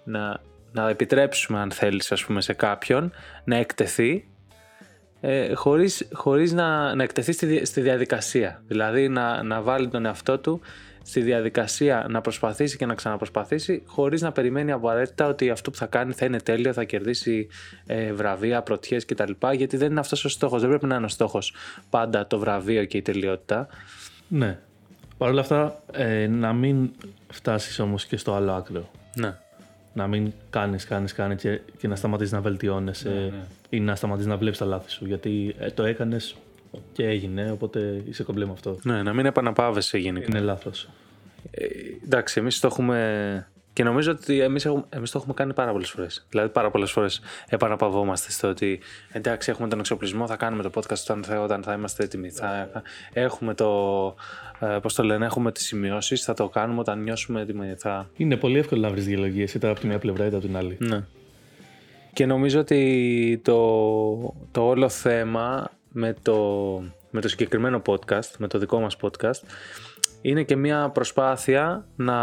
να, 0.04 0.40
να 0.72 0.88
επιτρέψουμε 0.88 1.58
αν 1.58 1.70
θέλεις 1.70 2.12
ας 2.12 2.24
πούμε 2.24 2.40
σε 2.40 2.52
κάποιον 2.52 3.12
να 3.44 3.56
εκτεθεί 3.56 4.28
ε, 5.26 5.54
χωρίς, 5.54 6.08
χωρίς 6.12 6.52
να, 6.52 6.94
να 6.94 7.02
εκτεθεί 7.02 7.32
στη, 7.32 7.46
δια- 7.46 7.66
στη 7.66 7.80
διαδικασία. 7.80 8.62
Δηλαδή 8.66 9.08
να, 9.08 9.42
να 9.42 9.60
βάλει 9.60 9.88
τον 9.88 10.06
εαυτό 10.06 10.38
του 10.38 10.60
στη 11.02 11.20
διαδικασία 11.20 12.06
να 12.10 12.20
προσπαθήσει 12.20 12.76
και 12.76 12.86
να 12.86 12.94
ξαναπροσπαθήσει 12.94 13.82
χωρίς 13.86 14.22
να 14.22 14.32
περιμένει 14.32 14.72
απαραίτητα 14.72 15.26
ότι 15.26 15.50
αυτό 15.50 15.70
που 15.70 15.76
θα 15.76 15.86
κάνει 15.86 16.12
θα 16.12 16.24
είναι 16.24 16.40
τέλειο, 16.40 16.72
θα 16.72 16.84
κερδίσει 16.84 17.48
ε, 17.86 18.12
βραβεία, 18.12 18.62
πρωτιές 18.62 19.04
κτλ. 19.04 19.32
Γιατί 19.52 19.76
δεν 19.76 19.90
είναι 19.90 20.00
αυτός 20.00 20.24
ο 20.24 20.28
στόχος, 20.28 20.60
δεν 20.60 20.70
πρέπει 20.70 20.86
να 20.86 20.94
είναι 20.94 21.04
ο 21.04 21.08
στόχος 21.08 21.54
πάντα 21.90 22.26
το 22.26 22.38
βραβείο 22.38 22.84
και 22.84 22.96
η 22.96 23.02
τελειότητα. 23.02 23.66
Ναι. 24.28 24.58
Παρ' 25.18 25.30
όλα 25.30 25.40
αυτά, 25.40 25.82
ε, 25.92 26.26
να 26.26 26.52
μην 26.52 26.90
φτάσεις 27.30 27.78
όμως 27.78 28.06
και 28.06 28.16
στο 28.16 28.34
άλλο 28.34 28.52
άκρο. 28.52 28.90
Ναι. 29.14 29.34
Να 29.92 30.06
μην 30.06 30.32
κάνεις, 30.50 30.84
κάνεις, 30.84 31.12
κάνεις 31.12 31.40
και, 31.40 31.60
και 31.78 31.88
να 31.88 31.96
σταματήσεις 31.96 32.32
να 32.32 32.40
βελτιώνεσαι 32.40 33.32
ή 33.74 33.80
να 33.80 33.94
σταματήσεις 33.94 34.30
να 34.30 34.36
βλέπεις 34.36 34.58
τα 34.58 34.64
λάθη 34.64 34.90
σου. 34.90 35.06
Γιατί 35.06 35.54
ε, 35.58 35.70
το 35.70 35.84
έκανες 35.84 36.36
και 36.92 37.06
έγινε, 37.06 37.50
οπότε 37.50 38.02
είσαι 38.08 38.22
κομπλέ 38.22 38.44
με 38.44 38.52
αυτό. 38.52 38.78
Ναι, 38.82 39.02
να 39.02 39.12
μην 39.12 39.26
επαναπάβεσαι 39.26 39.98
γενικά. 39.98 40.26
Είναι 40.28 40.40
λάθος. 40.40 40.88
Ε, 41.50 41.66
εντάξει, 42.04 42.40
εμείς 42.40 42.60
το 42.60 42.66
έχουμε. 42.66 43.48
Και 43.72 43.84
νομίζω 43.84 44.10
ότι 44.10 44.40
εμείς 44.40 44.64
εμείς 44.88 45.10
το 45.10 45.18
έχουμε 45.18 45.34
κάνει 45.34 45.54
πάρα 45.54 45.72
πολλές 45.72 45.90
φορές. 45.90 46.26
Δηλαδή, 46.28 46.48
πάρα 46.48 46.70
πολλές 46.70 46.90
φορές 46.90 47.20
επαναπαυόμαστε 47.48 48.30
στο 48.30 48.48
ότι 48.48 48.80
εντάξει, 49.12 49.50
έχουμε 49.50 49.68
τον 49.68 49.78
εξοπλισμό, 49.78 50.26
θα 50.26 50.36
κάνουμε 50.36 50.62
το 50.62 50.70
podcast 50.74 51.00
όταν 51.02 51.24
θα, 51.24 51.40
όταν 51.40 51.62
θα 51.62 51.72
είμαστε 51.72 52.04
έτοιμοι. 52.04 52.30
Θα 52.30 52.68
έχουμε 53.12 53.54
το. 53.54 54.14
Ε, 54.60 54.78
Πώς 54.82 54.94
το 54.94 55.02
λένε, 55.02 55.24
έχουμε 55.24 55.52
τις 55.52 55.66
σημειώσεις, 55.66 56.24
θα 56.24 56.34
το 56.34 56.48
κάνουμε 56.48 56.80
όταν 56.80 57.02
νιώσουμε 57.02 57.40
έτοιμοι. 57.40 57.74
Θα... 57.78 58.10
Είναι 58.16 58.36
πολύ 58.36 58.58
εύκολο 58.58 58.80
να 58.80 58.90
βρεις 58.90 59.04
διαλογίες 59.04 59.54
είτε 59.54 59.68
από 59.68 59.80
τη 59.80 59.86
μία 59.86 59.98
πλευρά 59.98 60.26
είτε 60.26 60.36
από 60.36 60.46
την 60.46 60.56
άλλη. 60.56 60.76
Ναι. 60.80 61.04
Και 62.14 62.26
νομίζω 62.26 62.60
ότι 62.60 63.40
το, 63.44 64.34
το 64.50 64.62
όλο 64.62 64.88
θέμα 64.88 65.70
με 65.92 66.16
το, 66.22 66.36
με 67.10 67.20
το 67.20 67.28
συγκεκριμένο 67.28 67.82
podcast, 67.86 68.30
με 68.38 68.46
το 68.48 68.58
δικό 68.58 68.80
μας 68.80 68.96
podcast, 69.00 69.40
είναι 70.22 70.42
και 70.42 70.56
μια 70.56 70.88
προσπάθεια 70.88 71.86
να 71.96 72.16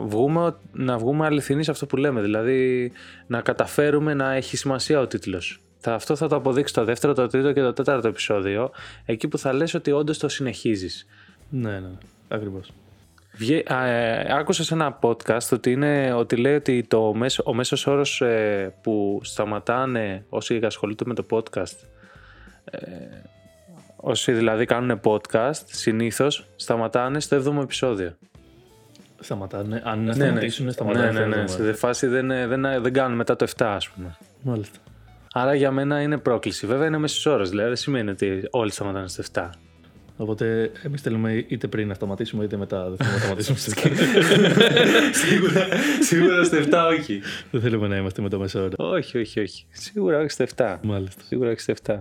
βγούμε, 0.00 0.54
να 0.72 0.98
βγούμε 0.98 1.26
αληθινοί 1.26 1.64
σε 1.64 1.70
αυτό 1.70 1.86
που 1.86 1.96
λέμε. 1.96 2.20
Δηλαδή 2.20 2.92
να 3.26 3.40
καταφέρουμε 3.40 4.14
να 4.14 4.32
έχει 4.32 4.56
σημασία 4.56 5.00
ο 5.00 5.06
τίτλος. 5.06 5.60
Θα, 5.78 5.94
αυτό 5.94 6.16
θα 6.16 6.28
το 6.28 6.36
αποδείξει 6.36 6.74
το 6.74 6.84
δεύτερο, 6.84 7.12
το 7.12 7.26
τρίτο 7.26 7.52
και 7.52 7.60
το 7.60 7.72
τέταρτο 7.72 8.08
επεισόδιο, 8.08 8.70
εκεί 9.04 9.28
που 9.28 9.38
θα 9.38 9.52
λες 9.52 9.74
ότι 9.74 9.90
όντως 9.90 10.18
το 10.18 10.28
συνεχίζεις. 10.28 11.06
Ναι, 11.50 11.70
ναι, 11.70 11.78
ναι. 11.78 11.98
Ακριβώς. 12.28 12.72
Βγε- 13.36 13.72
α, 13.72 13.86
ε, 13.86 14.26
άκουσα 14.38 14.64
σε 14.64 14.74
ένα 14.74 14.98
podcast 15.02 15.48
ότι, 15.52 15.70
είναι, 15.72 16.12
ότι 16.12 16.36
λέει 16.36 16.54
ότι 16.54 16.82
το 16.88 17.14
μέσο, 17.14 17.42
ο 17.46 17.54
μέσος 17.54 17.86
όρος 17.86 18.20
ε, 18.20 18.74
που 18.82 19.20
σταματάνε 19.22 20.24
όσοι 20.28 20.60
ασχολούνται 20.64 21.04
με 21.06 21.14
το 21.14 21.26
podcast 21.30 21.76
ε, 22.64 22.78
όσοι 23.96 24.32
δηλαδή 24.32 24.64
κάνουν 24.64 25.00
podcast 25.04 25.60
συνήθως 25.64 26.46
σταματάνε 26.56 27.20
στο 27.20 27.36
7ο 27.36 27.62
επεισόδιο. 27.62 28.16
Σταματάνε. 29.20 29.82
Αν 29.84 29.98
να 29.98 30.04
Ναι, 30.04 30.08
ναι. 30.08 30.24
σταματήσουν, 30.24 30.70
σταματάνε. 30.70 31.10
ναι, 31.10 31.26
ναι, 31.26 31.36
ναι. 31.36 31.46
Σε 31.46 31.72
φάση 31.72 32.06
δεν, 32.06 32.28
δεν, 32.28 32.82
δεν 32.82 32.92
κάνουν 32.92 33.16
μετά 33.16 33.36
το 33.36 33.46
7 33.56 33.64
ας 33.66 33.88
πούμε. 33.88 34.16
Μάλιστα. 34.42 34.78
Άρα 35.32 35.54
για 35.54 35.70
μένα 35.70 36.00
είναι 36.00 36.18
πρόκληση. 36.18 36.66
Βέβαια 36.66 36.86
είναι 36.86 36.98
μέσος 36.98 37.26
όρος, 37.26 37.48
δηλαδή 37.50 37.68
δεν 37.68 37.76
σημαίνει 37.76 38.10
ότι 38.10 38.42
όλοι 38.50 38.70
σταματάνε 38.70 39.08
στο 39.08 39.22
7. 39.32 39.50
Οπότε 40.20 40.70
εμείς 40.82 41.02
θέλουμε 41.02 41.44
είτε 41.48 41.66
πριν 41.66 41.88
να 41.88 41.94
σταματήσουμε 41.94 42.44
είτε 42.44 42.56
μετά. 42.56 42.88
Δεν 42.88 42.96
θέλουμε 42.96 43.14
να 43.14 43.20
σταματήσουμε 43.20 43.58
στο 43.58 43.70
σίγουρα, 45.12 45.66
σίγουρα 46.00 46.44
στο 46.44 46.56
7 46.56 46.98
όχι. 46.98 47.20
Δεν 47.50 47.60
θέλουμε 47.60 47.88
να 47.88 47.96
είμαστε 47.96 48.22
με 48.22 48.28
το 48.28 48.38
μεσόωρο. 48.38 48.74
όχι, 48.76 49.18
όχι, 49.18 49.40
όχι. 49.40 49.66
Σίγουρα 49.70 50.18
όχι 50.18 50.28
στο 50.28 50.44
7. 50.56 50.76
Μάλιστα. 50.82 51.22
Σίγουρα 51.26 51.50
όχι 51.50 51.60
στο 51.60 51.74
7. 51.86 51.96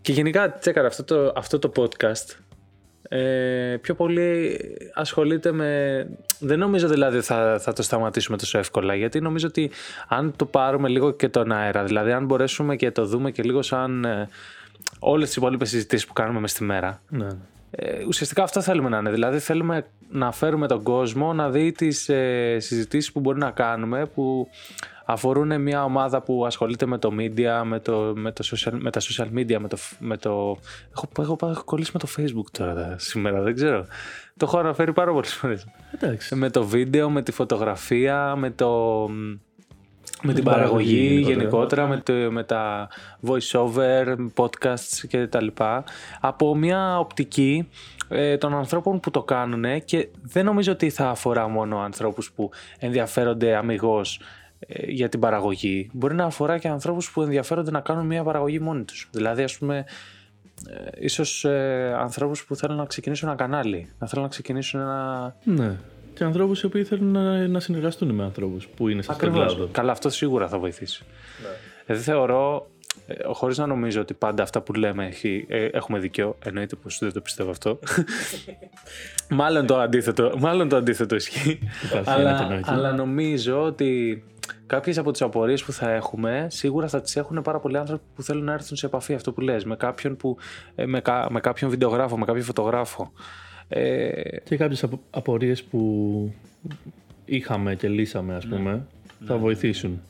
Και 0.00 0.12
γενικά, 0.12 0.52
τσέκαρα 0.58 0.86
αυτό 0.86 1.04
το, 1.04 1.32
αυτό 1.36 1.58
το 1.58 1.72
podcast 1.76 2.36
ε, 3.08 3.76
πιο 3.80 3.94
πολύ 3.94 4.60
ασχολείται 4.94 5.52
με... 5.52 6.06
Δεν 6.38 6.58
νομίζω 6.58 6.88
δηλαδή 6.88 7.20
θα, 7.20 7.58
θα 7.60 7.72
το 7.72 7.82
σταματήσουμε 7.82 8.36
τόσο 8.36 8.58
εύκολα 8.58 8.94
γιατί 8.94 9.20
νομίζω 9.20 9.46
ότι 9.46 9.70
αν 10.08 10.32
το 10.36 10.44
πάρουμε 10.44 10.88
λίγο 10.88 11.10
και 11.10 11.28
τον 11.28 11.52
αέρα, 11.52 11.84
δηλαδή 11.84 12.12
αν 12.12 12.24
μπορέσουμε 12.24 12.76
και 12.76 12.90
το 12.90 13.04
δούμε 13.04 13.30
και 13.30 13.42
λίγο 13.42 13.62
σαν 13.62 14.06
ε, 14.92 14.96
όλες 14.98 15.26
τις 15.26 15.36
υπόλοιπες 15.36 15.68
συζητήσεις 15.68 16.06
που 16.06 16.12
κάνουμε 16.12 16.40
μες 16.40 16.50
στη 16.50 16.64
μέρα 16.64 17.00
Ναι. 17.08 17.24
ναι. 17.24 17.30
ε, 17.70 18.04
ουσιαστικά 18.06 18.42
αυτό 18.42 18.60
θέλουμε 18.60 18.88
να 18.88 18.98
είναι. 18.98 19.10
Δηλαδή 19.10 19.38
θέλουμε 19.38 19.86
να 20.10 20.32
φέρουμε 20.32 20.66
τον 20.66 20.82
κόσμο 20.82 21.32
να 21.32 21.50
δει 21.50 21.72
τις 21.72 22.08
ε, 22.08 22.56
συζητήσεις 22.60 23.12
που 23.12 23.20
μπορεί 23.20 23.38
να 23.38 23.50
κάνουμε 23.50 24.06
που 24.06 24.48
αφορούν 25.04 25.60
μια 25.60 25.84
ομάδα 25.84 26.22
που 26.22 26.46
ασχολείται 26.46 26.86
με 26.86 26.98
το 26.98 27.10
media, 27.18 27.62
με, 27.64 27.80
το, 27.80 28.12
με, 28.16 28.32
το 28.32 28.44
social, 28.52 28.72
με 28.78 28.90
τα 28.90 29.00
social 29.00 29.26
media, 29.38 29.58
με 29.58 29.68
το... 29.68 29.76
Με 29.98 30.16
το 30.16 30.58
έχω, 30.96 31.08
έχω, 31.18 31.36
έχω 31.42 31.64
κολλήσει 31.64 31.90
με 31.94 31.98
το 31.98 32.08
facebook 32.16 32.50
τώρα 32.58 32.74
τα- 32.74 32.94
σήμερα, 32.98 33.40
δεν 33.42 33.54
ξέρω. 33.54 33.86
Το 34.36 34.44
έχω 34.46 34.58
αναφέρει 34.58 34.92
πάρα 34.92 35.12
πολλές 35.12 35.32
φορές. 35.34 35.66
Εντάξει. 35.94 36.34
Με 36.34 36.50
το 36.50 36.64
βίντεο, 36.64 37.10
με 37.10 37.22
τη 37.22 37.32
φωτογραφία, 37.32 38.36
με 38.36 38.50
το... 38.50 39.06
Με 40.22 40.32
την 40.32 40.34
την 40.34 40.44
παραγωγή 40.44 40.96
παραγωγή 40.96 41.32
γενικότερα. 41.32 41.86
γενικότερα, 41.86 41.86
με, 41.86 42.00
το, 42.00 42.32
με 42.32 42.44
τα 42.44 42.88
voice 43.26 43.60
over, 43.60 44.16
podcasts 44.34 45.06
και 45.08 45.26
τα 45.26 45.42
λοιπά. 45.42 45.84
Από 46.20 46.54
μια 46.56 46.98
οπτική 46.98 47.68
ε, 48.08 48.36
των 48.36 48.54
ανθρώπων 48.54 49.00
που 49.00 49.10
το 49.10 49.22
κάνουν 49.22 49.84
και 49.84 50.08
δεν 50.22 50.44
νομίζω 50.44 50.72
ότι 50.72 50.90
θα 50.90 51.08
αφορά 51.08 51.48
μόνο 51.48 51.78
ανθρώπους 51.78 52.32
που 52.32 52.50
ενδιαφέρονται 52.78 53.56
αμυγός 53.56 54.20
ε, 54.58 54.90
για 54.90 55.08
την 55.08 55.20
παραγωγή. 55.20 55.90
Μπορεί 55.92 56.14
να 56.14 56.24
αφορά 56.24 56.58
και 56.58 56.68
ανθρώπους 56.68 57.10
που 57.10 57.22
ενδιαφέρονται 57.22 57.70
να 57.70 57.80
κάνουν 57.80 58.06
μια 58.06 58.22
παραγωγή 58.22 58.58
μόνοι 58.58 58.84
τους. 58.84 59.08
Δηλαδή 59.12 59.42
ας 59.42 59.58
πούμε 59.58 59.84
ε, 60.66 61.04
ίσως 61.04 61.44
ε, 61.44 61.94
ανθρώπους 61.98 62.44
που 62.44 62.56
θέλουν 62.56 62.76
να 62.76 62.84
ξεκινήσουν 62.84 63.28
ένα 63.28 63.36
κανάλι, 63.36 63.88
να 63.98 64.06
θέλουν 64.06 64.24
να 64.24 64.30
ξεκινήσουν 64.30 64.80
ένα... 64.80 65.34
Ναι. 65.44 65.76
Και 66.18 66.24
ανθρώπους 66.24 66.62
οι 66.62 66.66
οποίοι 66.66 66.84
θέλουν 66.84 67.10
να, 67.12 67.48
να 67.48 67.60
συνεργαστούν 67.60 68.10
με 68.10 68.22
ανθρώπους 68.24 68.66
που 68.66 68.88
είναι 68.88 69.02
σε 69.02 69.12
αυτόν 69.12 69.32
τον 69.32 69.44
κλάδο. 69.44 69.68
Καλά, 69.72 69.92
αυτό 69.92 70.10
σίγουρα 70.10 70.48
θα 70.48 70.58
βοηθήσει. 70.58 71.04
Δηλαδή 71.86 72.04
θεωρώ, 72.04 72.66
ε, 73.06 73.14
χωρίς 73.32 73.58
να 73.58 73.66
νομίζω 73.66 74.00
ότι 74.00 74.14
πάντα 74.14 74.42
αυτά 74.42 74.60
που 74.60 74.72
λέμε 74.72 75.06
έχει, 75.06 75.44
ε, 75.48 75.64
έχουμε 75.64 75.98
δικαιό, 75.98 76.36
εννοείται 76.44 76.76
πως 76.76 76.98
δεν 76.98 77.12
το 77.12 77.20
πιστεύω 77.20 77.50
αυτό. 77.50 77.78
μάλλον, 79.30 79.66
το 79.66 79.78
αντίθετο, 79.78 80.32
μάλλον 80.38 80.68
το 80.68 80.76
αντίθετο 80.76 81.14
ισχύει. 81.14 81.58
Υπάρχει 81.84 82.10
αλλά, 82.10 82.30
ένα 82.30 82.38
κενό 82.38 82.54
εκεί. 82.54 82.70
αλλά 82.70 82.92
νομίζω 82.92 83.62
ότι 83.62 84.22
κάποιες 84.66 84.98
από 84.98 85.10
τις 85.10 85.22
απορίες 85.22 85.64
που 85.64 85.72
θα 85.72 85.90
έχουμε 85.90 86.46
σίγουρα 86.50 86.88
θα 86.88 87.00
τις 87.00 87.16
έχουν 87.16 87.42
πάρα 87.42 87.58
πολλοί 87.58 87.76
άνθρωποι 87.78 88.02
που 88.14 88.22
θέλουν 88.22 88.44
να 88.44 88.52
έρθουν 88.52 88.76
σε 88.76 88.86
επαφή 88.86 89.14
αυτό 89.14 89.32
που 89.32 89.40
λες 89.40 89.64
με 89.64 89.76
κάποιον, 89.76 90.16
που, 90.16 90.36
ε, 90.74 90.86
με, 90.86 91.00
κα- 91.00 91.26
με 91.30 91.40
κάποιον 91.40 91.70
βιντεογράφο, 91.70 92.18
με 92.18 92.24
κάποιον 92.24 92.44
φωτογράφο. 92.44 93.12
Ε, 93.68 94.20
Και 94.44 94.56
κάποιες 94.56 94.82
απο, 94.82 95.00
απορίες 95.10 95.62
που 95.62 96.34
είχαμε 97.24 97.74
και 97.74 97.88
λύσαμε, 97.88 98.34
ας 98.34 98.46
πούμε, 98.46 98.86
θα 99.26 99.36
βοηθήσουν. 99.36 100.00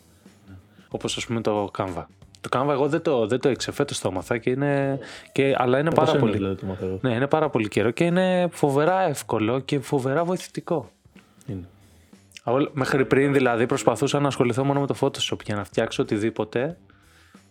Όπως 0.88 1.16
ας 1.16 1.26
πούμε 1.26 1.40
το 1.40 1.70
Canva. 1.78 2.04
Το 2.40 2.48
Canva 2.58 2.68
εγώ 2.70 2.88
δεν 2.88 3.02
το, 3.02 3.26
δεν 3.26 3.40
το 3.40 3.50
ήξερα, 3.50 3.76
φέτος 3.76 4.00
το 4.00 4.08
έμαθα 4.12 4.38
και 4.38 4.50
είναι, 4.50 4.98
και, 5.32 5.54
αλλά 5.58 5.78
είναι 5.78 5.88
Από 5.88 5.96
πάρα 5.96 6.08
σένα, 6.10 6.20
πολύ, 6.20 6.32
δηλαδή, 6.36 6.60
το 6.60 6.66
μαθαίνω. 6.66 6.98
ναι, 7.02 7.14
είναι 7.14 7.26
πάρα 7.26 7.48
πολύ 7.50 7.68
καιρό 7.68 7.90
και 7.90 8.04
είναι 8.04 8.48
φοβερά 8.50 9.00
εύκολο 9.02 9.58
και 9.60 9.78
φοβερά 9.80 10.24
βοηθητικό. 10.24 10.90
Είναι. 11.46 11.64
Αγώ- 12.44 12.70
Μέχρι 12.72 13.04
πριν 13.04 13.32
δηλαδή 13.32 13.66
προσπαθούσα 13.66 14.20
να 14.20 14.26
ασχοληθώ 14.28 14.64
μόνο 14.64 14.80
με 14.80 14.86
το 14.86 14.94
Photoshop 15.00 15.42
για 15.44 15.54
να 15.54 15.64
φτιάξω 15.64 16.02
οτιδήποτε 16.02 16.76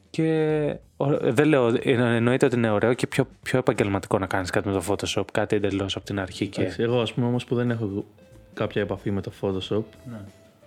και 0.09 0.75
ο- 0.97 1.17
δεν 1.31 1.47
λέω, 1.47 1.67
εννο- 1.67 2.05
εννοείται 2.15 2.45
ότι 2.45 2.55
είναι 2.55 2.69
ωραίο 2.69 2.93
και 2.93 3.07
πιο, 3.07 3.27
πιο 3.43 3.59
επαγγελματικό 3.59 4.17
να 4.19 4.25
κάνεις 4.25 4.49
κάτι 4.49 4.67
με 4.67 4.73
το 4.73 4.83
Photoshop, 4.87 5.23
κάτι 5.31 5.55
εντελώς 5.55 5.95
από 5.95 6.05
την 6.05 6.19
αρχή 6.19 6.47
και... 6.47 6.61
Εντάξει, 6.61 6.81
εγώ, 6.83 7.01
ας 7.01 7.13
πούμε, 7.13 7.27
όμως 7.27 7.45
που 7.45 7.55
δεν 7.55 7.71
έχω 7.71 8.05
κάποια 8.53 8.81
επαφή 8.81 9.11
με 9.11 9.21
το 9.21 9.31
Photoshop, 9.41 9.83
Ναι. 10.11 10.17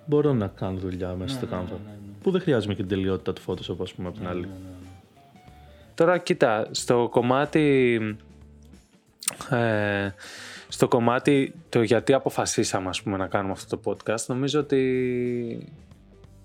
μπορώ 0.07 0.33
να 0.33 0.47
κάνω 0.47 0.79
δουλειά 0.79 1.15
μέσα 1.19 1.35
στο 1.37 1.47
Canva. 1.53 1.77
Που 2.23 2.31
δεν 2.31 2.41
χρειάζομαι 2.41 2.75
και 2.75 2.81
την 2.81 2.91
τελειότητα 2.91 3.33
του 3.33 3.43
Photoshop, 3.47 3.77
ας 3.83 3.93
πούμε, 3.93 4.09
από 4.09 4.19
την 4.19 4.27
άλλη. 4.29 4.49
Τώρα 5.95 6.19
κοίτα, 6.19 6.67
στο 6.71 7.09
κομμάτι 7.11 7.99
ε, 9.51 10.09
στο 10.69 10.89
κομμάτι 10.89 11.55
το 11.69 11.83
γιατί 11.83 12.13
αποφασίσαμε 12.13 12.89
ας 12.89 13.03
πούμε, 13.03 13.17
να 13.17 13.27
κάνουμε 13.27 13.53
αυτό 13.53 13.77
το 13.77 13.91
podcast 13.91 14.25
νομίζω 14.27 14.61
ότι 14.61 15.69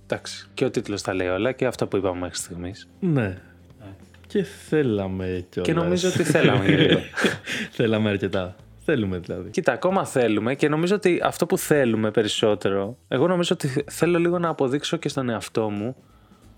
εντάξει 0.08 0.48
και 0.54 0.66
ο 0.66 0.72
τίτλος 0.72 1.02
τα 1.02 1.14
λέει 1.14 1.28
όλα 1.28 1.52
και 1.52 1.66
αυτά 1.66 1.88
που 1.88 1.98
είπαμε 1.98 2.20
μέχρι 2.20 2.36
στιγμής 2.36 2.88
Ναι. 3.00 3.38
Και 4.28 4.44
θέλαμε 4.44 5.46
κιόλας. 5.50 5.74
και 5.74 5.74
νομίζω 5.74 6.10
ότι 6.10 6.24
θέλαμε 6.24 6.66
για 6.66 6.78
λίγο. 6.78 7.00
θέλαμε 7.78 8.10
αρκετά. 8.10 8.56
Θέλουμε 8.86 9.18
δηλαδή. 9.18 9.50
Κοίτα, 9.50 9.72
ακόμα 9.72 10.06
θέλουμε 10.06 10.56
και 10.56 10.70
νομίζω 10.70 10.96
ότι 10.96 11.20
αυτό 11.24 11.46
που 11.46 11.58
θέλουμε 11.58 12.12
περισσότερο, 12.12 12.98
εγώ 13.08 13.28
νομίζω 13.28 13.56
ότι 13.62 13.84
θέλω 13.92 14.20
λίγο 14.20 14.40
να 14.40 14.50
αποδείξω 14.50 14.98
και 14.98 15.10
στον 15.10 15.30
εαυτό 15.30 15.70
μου 15.70 15.96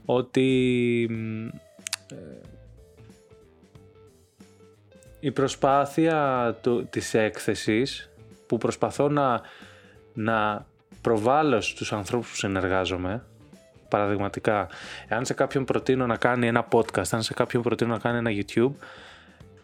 ότι 0.05 1.07
μ, 1.09 1.45
ε, 2.13 2.25
η 5.19 5.31
προσπάθεια 5.31 6.57
του, 6.61 6.87
της 6.89 7.13
έκθεσης 7.13 8.09
που 8.47 8.57
προσπαθώ 8.57 9.09
να, 9.09 9.41
να 10.13 10.65
προβάλλω 11.01 11.61
στους 11.61 11.93
ανθρώπους 11.93 12.29
που 12.29 12.35
συνεργάζομαι 12.35 13.23
παραδειγματικά, 13.89 14.67
εάν 15.07 15.25
σε 15.25 15.33
κάποιον 15.33 15.65
προτείνω 15.65 16.05
να 16.05 16.15
κάνει 16.15 16.47
ένα 16.47 16.67
podcast, 16.71 17.09
αν 17.11 17.21
σε 17.21 17.33
κάποιον 17.33 17.63
προτείνω 17.63 17.91
να 17.93 17.99
κάνει 17.99 18.17
ένα 18.17 18.29
YouTube, 18.43 18.71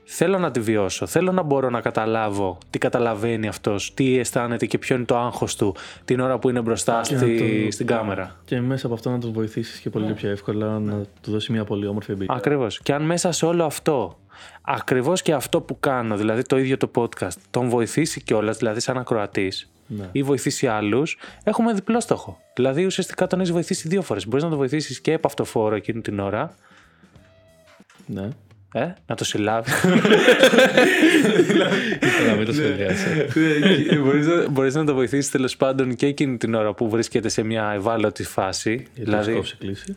θέλω 0.04 0.38
να 0.38 0.52
τη 0.52 0.60
βιώσω. 0.60 1.06
Θέλω 1.06 1.32
να 1.32 1.42
μπορώ 1.42 1.70
να 1.70 1.82
καταλάβω 1.82 2.58
τι 2.70 2.78
καταλαβαίνει 2.78 3.48
αυτός, 3.48 3.94
τι 3.94 4.20
αισθάνεται 4.20 4.66
και 4.66 4.78
ποιο 4.78 4.96
είναι 4.96 5.06
το 5.06 5.18
άγχος 5.18 5.56
του 5.56 5.76
την 6.06 6.20
ώρα 6.20 6.40
που 6.40 6.50
είναι 6.50 6.62
μπροστά 6.62 7.02
Και 7.04 7.14
να 7.14 7.20
στη, 7.20 7.64
το- 7.66 7.72
στην 7.72 7.86
κάμερα. 7.88 8.36
Και 8.46 8.62
μέσα 8.62 8.86
από 8.86 8.96
αυτό 8.96 9.10
να 9.10 9.20
τον 9.20 9.32
βοηθήσεις 9.34 9.80
και 9.80 9.90
πολύ 9.90 10.14
πιο 10.14 10.30
εύκολα 10.30 10.80
να 10.80 11.02
του 11.22 11.32
δώσει 11.32 11.52
μια 11.52 11.64
πολύ 11.64 11.88
όμορφη 11.88 12.12
εμπειρία. 12.12 12.36
Ακριβώς. 12.36 12.80
Και 12.80 12.94
αν 12.94 13.02
μέσα 13.02 13.32
σε 13.32 13.46
όλο 13.46 13.66
αυτό, 13.66 14.18
ακριβώς 14.62 15.22
και 15.22 15.34
αυτό 15.34 15.62
που 15.62 15.80
κάνω, 15.80 16.16
δηλαδή 16.18 16.42
το 16.42 16.58
ίδιο 16.58 16.78
το 16.78 16.92
podcast, 16.96 17.36
τον 17.52 17.70
βοηθήσει 17.70 18.22
κιόλας, 18.22 18.58
δηλαδή 18.58 18.80
σαν 18.80 18.98
ακροατής, 18.98 19.72
Ναι. 19.88 20.10
ή 20.12 20.24
βοηθήσει 20.24 20.68
άλλους, 20.68 21.18
έχουμε 21.44 21.74
διπλό 21.74 22.00
στόχο. 22.00 22.42
Δηλαδή 22.56 22.86
ουσιαστικά 22.86 23.28
τον 23.28 23.40
έχεις 23.40 23.52
βοηθήσει 23.52 23.88
δύο 23.88 24.02
φορές. 24.02 24.28
Μπορείς 24.28 24.44
να 24.44 24.50
τον 24.50 24.58
βοηθήσεις 24.58 25.02
και 25.02 25.14
από 25.14 25.28
αυτό 25.28 25.44
φόρο 25.44 25.76
εκείνη 25.76 26.02
την 26.02 26.20
ώρα, 26.20 26.56
ναι. 28.06 28.30
ε, 28.74 28.94
να 29.06 29.16
το 29.16 29.24
συλλάβεις. 29.24 29.84
Ήθελα 32.02 32.30
να 32.30 32.36
μην 32.36 32.46
το 32.46 32.54
σχεδιάσω. 32.54 33.08
μπορείς, 34.04 34.28
να, 34.28 34.50
μπορείς 34.50 34.76
να 34.76 34.86
το 34.86 34.94
βοηθήσεις 34.94 35.32
τέλος 35.32 35.58
πάντων 35.58 35.96
και 35.96 36.06
εκείνη 36.06 36.38
την 36.38 36.54
ώρα 36.54 36.74
που 36.74 36.90
βρίσκεται 36.90 37.30
σε 37.30 37.44
μια 37.44 37.72
ευάλωτη 37.76 38.24
φάση. 38.24 38.74
Γιατί 38.74 39.02
δηλαδή, 39.04 39.42
δηλαδή... 39.60 39.94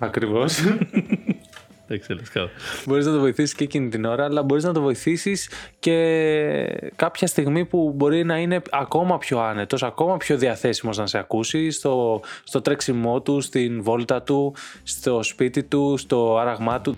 κλείσει. 1.86 2.12
ακριβώς. 2.12 2.18
Δεν 2.18 2.20
ξέρω, 2.22 2.24
σκάω. 2.24 2.48
μπορείς 2.86 3.06
να 3.06 3.12
το 3.12 3.18
βοηθήσεις 3.18 3.54
και 3.54 3.64
εκείνη 3.64 3.88
την 3.88 4.04
ώρα, 4.04 4.24
αλλά 4.24 4.42
μπορείς 4.42 4.64
να 4.64 4.72
το 4.72 4.80
βοηθήσεις 4.80 5.50
και 5.78 6.90
κάποια 6.96 7.26
στιγμή 7.26 7.64
που 7.64 7.92
μπορεί 7.96 8.24
να 8.24 8.38
είναι 8.38 8.62
ακόμα 8.70 9.18
πιο 9.18 9.38
άνετος, 9.40 9.82
ακόμα 9.82 10.16
πιο 10.16 10.36
διαθέσιμος 10.36 10.96
να 10.96 11.06
σε 11.06 11.18
ακούσει 11.18 11.70
στο, 11.70 12.20
στο 12.44 12.60
τρέξιμό 12.60 13.20
του, 13.20 13.40
στην 13.40 13.82
βόλτα 13.82 14.22
του, 14.22 14.54
στο 14.82 15.22
σπίτι 15.22 15.62
του, 15.62 15.96
στο 15.96 16.38
άραγμά 16.38 16.80
του. 16.80 16.96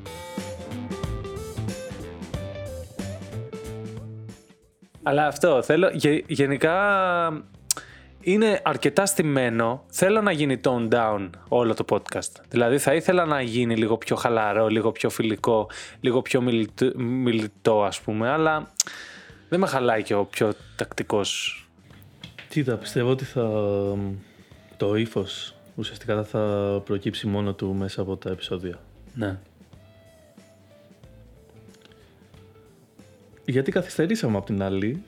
Αλλά 5.03 5.27
αυτό 5.27 5.63
θέλω. 5.63 5.91
γε- 5.93 6.25
γενικά 6.27 6.73
είναι 8.33 8.61
αρκετά 8.65 9.07
στημένο. 9.07 9.85
Θέλω 9.91 10.21
να 10.21 10.33
γίνει 10.33 10.61
tone 10.65 10.89
down 10.89 11.31
όλο 11.49 11.75
το 11.75 11.85
podcast. 11.89 12.33
Δηλαδή 12.49 12.79
θα 12.79 12.95
ήθελα 12.95 13.25
να 13.25 13.43
γίνει 13.43 13.77
λίγο 13.77 13.97
πιο 13.97 14.17
χαλαρό, 14.17 14.67
λίγο 14.67 14.93
πιο 14.93 15.11
φιλικό, 15.11 15.71
λίγο 16.01 16.23
πιο 16.23 16.41
μιλητό, 16.41 16.93
μιλητό 16.97 17.85
ας 17.85 18.01
πούμε, 18.01 18.29
αλλά 18.29 18.73
δεν 19.49 19.61
με 19.61 19.67
χαλάει 19.67 20.03
και 20.03 20.15
ο 20.15 20.25
πιο 20.25 20.53
τακτικός 20.77 21.63
Κοίτα, 22.49 22.77
πιστεύω 22.77 23.11
ότι 23.11 23.25
θα, 23.25 23.51
το 24.77 24.95
ύφος 24.95 25.55
ουσιαστικά 25.75 26.25
θα 26.25 26.41
προκύψει 26.85 27.27
μόνο 27.27 27.53
του 27.53 27.75
μέσα 27.75 28.01
από 28.01 28.17
τα 28.17 28.31
επεισόδια. 28.31 28.79
Ναι. 29.15 29.39
Γιατί 33.45 33.71
καθυστερήσαμε 33.71 34.37
από 34.37 34.47
την 34.47 34.63
άλλη. 34.63 35.03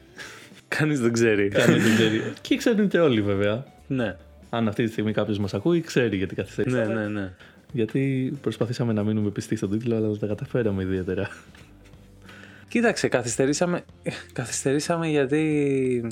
Κανείς 0.81 1.01
δεν 1.01 1.13
ξέρει. 1.13 1.49
Κανείς 1.49 1.83
δεν 1.83 1.95
ξέρει. 1.95 2.23
Και 2.41 2.57
ξέρουν 2.57 2.89
και 2.89 2.99
όλοι 3.01 3.23
βέβαια. 3.23 3.65
ναι. 3.87 4.17
Αν 4.51 4.69
αυτή 4.69 4.85
τη 4.85 4.91
στιγμή 4.91 5.13
κάποιος 5.13 5.39
μας 5.39 5.55
ακούει, 5.55 5.81
ξέρει 5.81 6.17
γιατί 6.17 6.35
καθυστερήσαμε. 6.35 6.85
ναι, 6.85 7.01
ναι, 7.01 7.09
ναι. 7.09 7.33
Γιατί 7.73 8.33
προσπαθήσαμε 8.43 8.93
να 8.93 9.03
μείνουμε 9.03 9.31
πιστοί 9.31 9.57
στον 9.57 9.71
τίτλο, 9.71 9.97
αλλά 9.97 10.09
δεν 10.09 10.19
τα 10.19 10.27
καταφέραμε 10.27 10.83
ιδιαίτερα. 10.83 11.29
Κοίταξε, 12.69 13.09
καθυστερήσαμε, 13.09 13.85
καθυστερήσαμε 14.33 15.09
γιατί... 15.09 16.07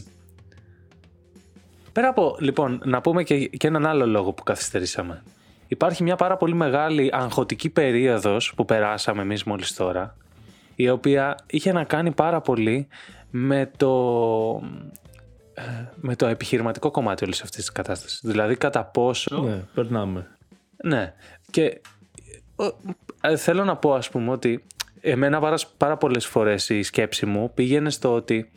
Πέρα 1.92 2.09
από, 2.09 2.37
λοιπόν, 2.40 2.81
να 2.85 3.00
πούμε 3.00 3.22
και, 3.22 3.46
και 3.46 3.66
έναν 3.66 3.87
άλλο 3.87 4.07
λόγο 4.07 4.33
που 4.33 4.42
καθυστερήσαμε. 4.42 5.22
Υπάρχει 5.68 6.02
μια 6.02 6.16
πάρα 6.16 6.37
πολύ 6.37 6.54
μεγάλη 6.54 7.11
αγχωτική 7.12 7.68
περίοδος 7.68 8.52
που 8.57 8.64
περάσαμε 8.64 9.22
εμείς 9.22 9.44
μόλις 9.44 9.74
τώρα, 9.74 10.16
η 10.74 10.88
οποία 10.88 11.37
είχε 11.46 11.72
να 11.72 11.85
κάνει 11.85 12.11
πάρα 12.11 12.40
πολύ 12.40 12.88
με 13.30 13.70
το, 13.76 13.92
ε, 15.54 15.62
με 15.94 16.16
το 16.16 16.26
επιχειρηματικό 16.26 16.90
κομμάτι 16.90 17.24
όλης 17.24 17.42
αυτής 17.42 17.58
της 17.58 17.72
κατάστασης. 17.72 18.20
Δηλαδή 18.24 18.56
κατά 18.56 18.84
πόσο... 18.84 19.42
ναι, 19.42 19.64
περνάμε. 19.74 20.26
Ναι. 20.84 21.14
Και 21.50 21.80
ε, 23.20 23.36
θέλω 23.36 23.64
να 23.64 23.76
πω, 23.76 23.94
ας 23.94 24.08
πούμε, 24.10 24.30
ότι 24.30 24.64
εμένα 25.00 25.40
πάρα, 25.40 25.56
πάρα 25.76 25.96
πολλές 25.96 26.26
φορές 26.26 26.68
η 26.68 26.82
σκέψη 26.82 27.26
μου 27.26 27.50
πήγαινε 27.54 27.90
στο 27.90 28.14
ότι 28.14 28.50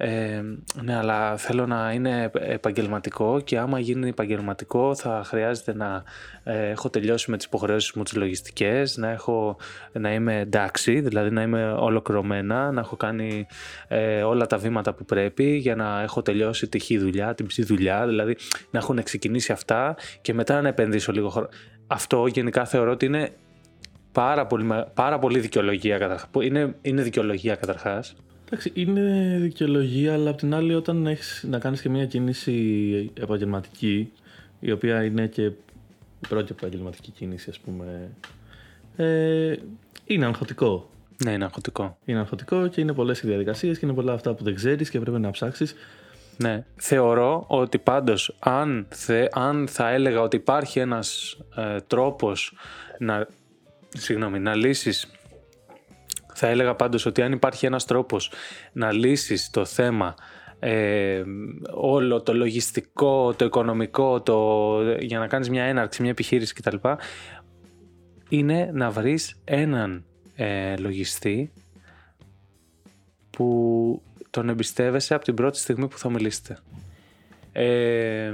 ε, 0.00 0.42
ναι, 0.82 0.96
αλλά 0.96 1.36
θέλω 1.36 1.66
να 1.66 1.92
είναι 1.92 2.30
επαγγελματικό 2.34 3.40
και 3.40 3.58
άμα 3.58 3.78
γίνει 3.78 4.08
επαγγελματικό 4.08 4.94
θα 4.94 5.22
χρειάζεται 5.24 5.74
να 5.74 6.02
ε, 6.44 6.68
έχω 6.68 6.90
τελειώσει 6.90 7.30
με 7.30 7.36
τις 7.36 7.46
υποχρεώσεις 7.46 7.92
μου 7.92 8.02
τις 8.02 8.16
λογιστικές, 8.16 8.96
να, 8.96 9.08
έχω, 9.10 9.56
να 9.92 10.14
είμαι 10.14 10.38
εντάξει, 10.38 11.00
δηλαδή 11.00 11.30
να 11.30 11.42
είμαι 11.42 11.72
ολοκληρωμένα, 11.72 12.72
να 12.72 12.80
έχω 12.80 12.96
κάνει 12.96 13.46
ε, 13.88 14.22
όλα 14.22 14.46
τα 14.46 14.58
βήματα 14.58 14.94
που 14.94 15.04
πρέπει 15.04 15.56
για 15.56 15.74
να 15.74 16.02
έχω 16.02 16.22
τελειώσει 16.22 16.68
τη 16.68 16.78
χή 16.78 16.98
δουλειά, 16.98 17.34
την 17.34 17.46
ψή 17.46 17.62
δουλειά, 17.62 18.06
δηλαδή 18.06 18.36
να 18.70 18.78
έχουν 18.78 19.02
ξεκινήσει 19.02 19.52
αυτά 19.52 19.96
και 20.20 20.34
μετά 20.34 20.62
να 20.62 20.68
επενδύσω 20.68 21.12
λίγο 21.12 21.28
χρόνο. 21.28 21.48
Αυτό 21.86 22.26
γενικά 22.26 22.64
θεωρώ 22.64 22.90
ότι 22.90 23.06
είναι 23.06 23.32
πάρα 24.12 24.46
πολύ, 24.46 24.66
πάρα 24.94 25.18
πολύ 25.18 25.38
δικαιολογία 25.38 25.98
καταρχάς. 25.98 26.30
Είναι, 26.40 26.74
είναι 26.82 27.02
δικαιολογία 27.02 27.54
καταρχάς. 27.54 28.16
Εντάξει, 28.50 28.70
είναι 28.74 29.36
δικαιολογία, 29.40 30.12
αλλά 30.12 30.30
απ' 30.30 30.38
την 30.38 30.54
άλλη, 30.54 30.74
όταν 30.74 31.06
έχεις 31.06 31.44
να 31.48 31.58
κάνεις 31.58 31.80
και 31.80 31.88
μια 31.88 32.06
κίνηση 32.06 33.10
επαγγελματική, 33.20 34.12
η 34.60 34.70
οποία 34.70 35.04
είναι 35.04 35.26
και 35.26 35.42
η 35.42 36.26
πρώτη 36.28 36.54
επαγγελματική 36.58 37.10
κίνηση, 37.10 37.50
ας 37.50 37.58
πούμε. 37.58 38.10
Ε, 38.96 39.56
είναι 40.04 40.26
αγχωτικό. 40.26 40.90
Ναι, 41.24 41.32
είναι 41.32 41.44
αγχωτικό. 41.44 41.98
Είναι 42.04 42.18
αγχωτικό 42.18 42.66
και 42.66 42.80
είναι 42.80 42.92
πολλές 42.92 43.20
οι 43.20 43.26
διαδικασίες 43.26 43.78
και 43.78 43.86
είναι 43.86 43.94
πολλά 43.94 44.12
αυτά 44.12 44.34
που 44.34 44.44
δεν 44.44 44.54
ξέρεις 44.54 44.90
και 44.90 45.00
πρέπει 45.00 45.18
να 45.18 45.30
ψάξεις. 45.30 45.74
Ναι. 46.36 46.64
Θεωρώ 46.76 47.44
ότι 47.46 47.78
πάντως 47.78 48.36
αν, 48.38 48.86
θε, 48.88 49.28
αν 49.32 49.68
θα 49.68 49.90
έλεγα 49.90 50.20
ότι 50.20 50.36
υπάρχει 50.36 50.78
ένας 50.78 51.38
ε, 51.56 51.80
τρόπος 51.86 52.56
να, 52.98 53.26
συγγνώμη, 53.88 54.38
να 54.38 54.54
λύσεις 54.54 55.06
θα 56.38 56.46
έλεγα 56.46 56.74
πάντως 56.74 57.06
ότι 57.06 57.22
αν 57.22 57.32
υπάρχει 57.32 57.66
ένας 57.66 57.84
τρόπος 57.84 58.32
να 58.72 58.92
λύσεις 58.92 59.50
το 59.50 59.64
θέμα 59.64 60.14
ε, 60.58 61.22
όλο 61.74 62.22
το 62.22 62.34
λογιστικό, 62.34 63.34
το 63.34 63.44
οικονομικό, 63.44 64.20
το, 64.20 64.80
για 65.00 65.18
να 65.18 65.26
κάνεις 65.26 65.50
μια 65.50 65.64
έναρξη, 65.64 66.02
μια 66.02 66.10
επιχείρηση 66.10 66.54
κτλ. 66.54 66.76
Είναι 68.28 68.70
να 68.72 68.90
βρεις 68.90 69.40
έναν 69.44 70.04
ε, 70.34 70.76
λογιστή 70.76 71.52
που 73.30 74.02
τον 74.30 74.48
εμπιστεύεσαι 74.48 75.14
από 75.14 75.24
την 75.24 75.34
πρώτη 75.34 75.58
στιγμή 75.58 75.88
που 75.88 75.98
θα 75.98 76.10
μιλήσετε. 76.10 76.58
Ε, 77.52 78.32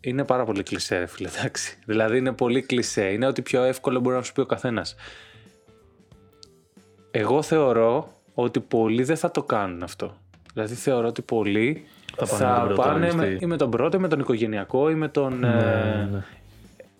είναι 0.00 0.24
πάρα 0.24 0.44
πολύ 0.44 0.62
κλισέ, 0.62 0.98
ρε 0.98 1.06
φίλε, 1.06 1.28
εντάξει. 1.38 1.78
Δηλαδή 1.84 2.18
είναι 2.18 2.32
πολύ 2.32 2.62
κλισέ. 2.62 3.04
Είναι 3.04 3.26
ότι 3.26 3.42
πιο 3.42 3.62
εύκολο 3.62 4.00
μπορεί 4.00 4.16
να 4.16 4.22
σου 4.22 4.32
πει 4.32 4.40
ο 4.40 4.46
καθένας. 4.46 4.94
Εγώ 7.16 7.42
θεωρώ 7.42 8.08
ότι 8.34 8.60
πολλοί 8.60 9.02
δεν 9.02 9.16
θα 9.16 9.30
το 9.30 9.42
κάνουν 9.42 9.82
αυτό. 9.82 10.12
Δηλαδή 10.54 10.74
θεωρώ 10.74 11.06
ότι 11.06 11.22
πολλοί 11.22 11.84
Θα 12.16 12.26
θα, 12.26 12.36
πάνε 12.46 12.66
με 12.66 12.66
τον 12.66 12.76
πρώτο 12.76 12.82
πάνε 12.82 13.12
με, 13.14 13.22
λογιστή. 13.24 13.44
ή 13.44 13.46
με 13.46 13.56
τον 13.56 13.70
πρώτο, 13.70 13.96
ή 13.96 14.00
με 14.00 14.08
τον 14.08 14.20
οικογενειακό 14.20 14.90
ή 14.90 14.94
με 14.94 15.08
τον... 15.08 15.44
ε, 15.44 16.08
ναι. 16.12 16.22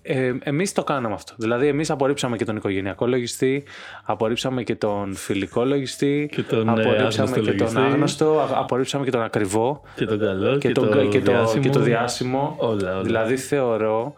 ε, 0.03 0.35
εμείς 0.43 0.73
το 0.73 0.85
κάναμε 0.85 1.15
αυτό. 1.15 1.35
Δηλαδή 1.39 1.67
εμείς 1.67 1.91
απορρίψαμε 1.91 2.37
και 2.37 2.45
τον 2.45 2.57
οικογενειακό 2.57 3.07
λογιστή, 3.07 3.65
απορρίψαμε 4.05 4.63
και 4.63 4.75
τον 4.75 5.15
φιλικό 5.15 5.65
λογιστή, 5.65 6.29
Και 6.33 6.43
τον, 6.43 6.69
ε, 6.69 6.71
απορρίψαμε 6.71 7.31
άγνωστο 7.31 7.41
και 7.41 7.57
τον 7.57 7.57
λογιστή. 7.67 7.81
άγνωστο, 7.81 8.41
α- 8.41 8.59
απορρίψαμε 8.61 9.05
και 9.05 9.11
τον 9.11 9.23
ακριβό 9.23 9.83
Και 9.95 10.05
τον 10.05 10.19
καλό 10.19 10.53
και, 10.59 10.69
και, 10.69 10.75
το, 10.75 10.87
το, 10.87 11.07
και, 11.07 11.21
το, 11.21 11.33
διάσημο. 11.33 11.63
και 11.63 11.71
το 11.71 11.81
διάσημο. 11.81 12.55
Όλα, 12.59 12.93
όλα. 12.93 13.03
Δηλαδή 13.03 13.37
θεωρώ 13.37 14.15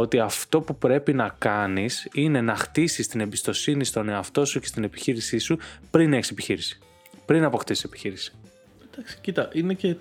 ότι 0.00 0.18
αυτό 0.18 0.60
που 0.60 0.76
πρέπει 0.76 1.12
να 1.12 1.34
κάνεις 1.38 2.08
είναι 2.12 2.40
να 2.40 2.56
χτίσεις 2.56 3.08
την 3.08 3.20
εμπιστοσύνη 3.20 3.84
στον 3.84 4.08
εαυτό 4.08 4.44
σου 4.44 4.60
και 4.60 4.66
στην 4.66 4.84
επιχείρησή 4.84 5.38
σου 5.38 5.58
πριν 5.90 6.12
έχεις 6.12 6.30
επιχείρηση. 6.30 6.78
Πριν 7.26 7.44
αποκτήσεις 7.44 7.84
επιχείρηση. 7.84 8.32
Εντάξει, 8.90 9.18
κοίτα, 9.20 9.48
είναι 9.52 9.74
και 9.74 9.96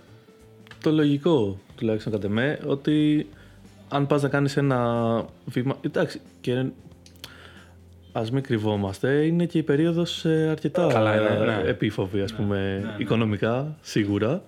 το 0.81 0.91
λογικό, 0.91 1.60
τουλάχιστον 1.75 2.12
κατά 2.13 2.29
με, 2.29 2.60
ότι 2.65 3.27
αν 3.88 4.08
πας 4.08 4.21
να 4.21 4.29
κάνεις 4.29 4.58
ένα 4.58 5.25
βήμα... 5.45 5.77
Εντάξει, 5.81 6.21
και 6.41 6.65
ας 8.12 8.31
μην 8.31 8.43
κρυβόμαστε, 8.43 9.25
είναι 9.25 9.45
και 9.45 9.58
η 9.58 9.63
περίοδος 9.63 10.25
ε, 10.25 10.47
αρκετά 10.49 10.88
Καλά 10.88 11.15
είναι, 11.15 11.27
ε, 11.27 11.45
ναι. 11.45 11.69
επίφοβη, 11.69 12.21
ας 12.21 12.34
πούμε, 12.34 12.84
οικονομικά, 12.97 13.77
σίγουρα. 13.81 14.43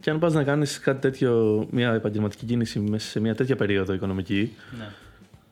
Και 0.00 0.10
αν 0.10 0.18
πας 0.18 0.32
να 0.32 0.44
κάνεις 0.44 0.80
κάτι 0.80 1.00
τέτοιο, 1.00 1.66
μια 1.70 1.92
επαγγελματική 1.92 2.46
κίνηση 2.46 2.78
μέσα 2.78 3.08
σε 3.08 3.20
μια 3.20 3.34
τέτοια 3.34 3.56
περίοδο 3.56 3.92
οικονομική, 3.92 4.52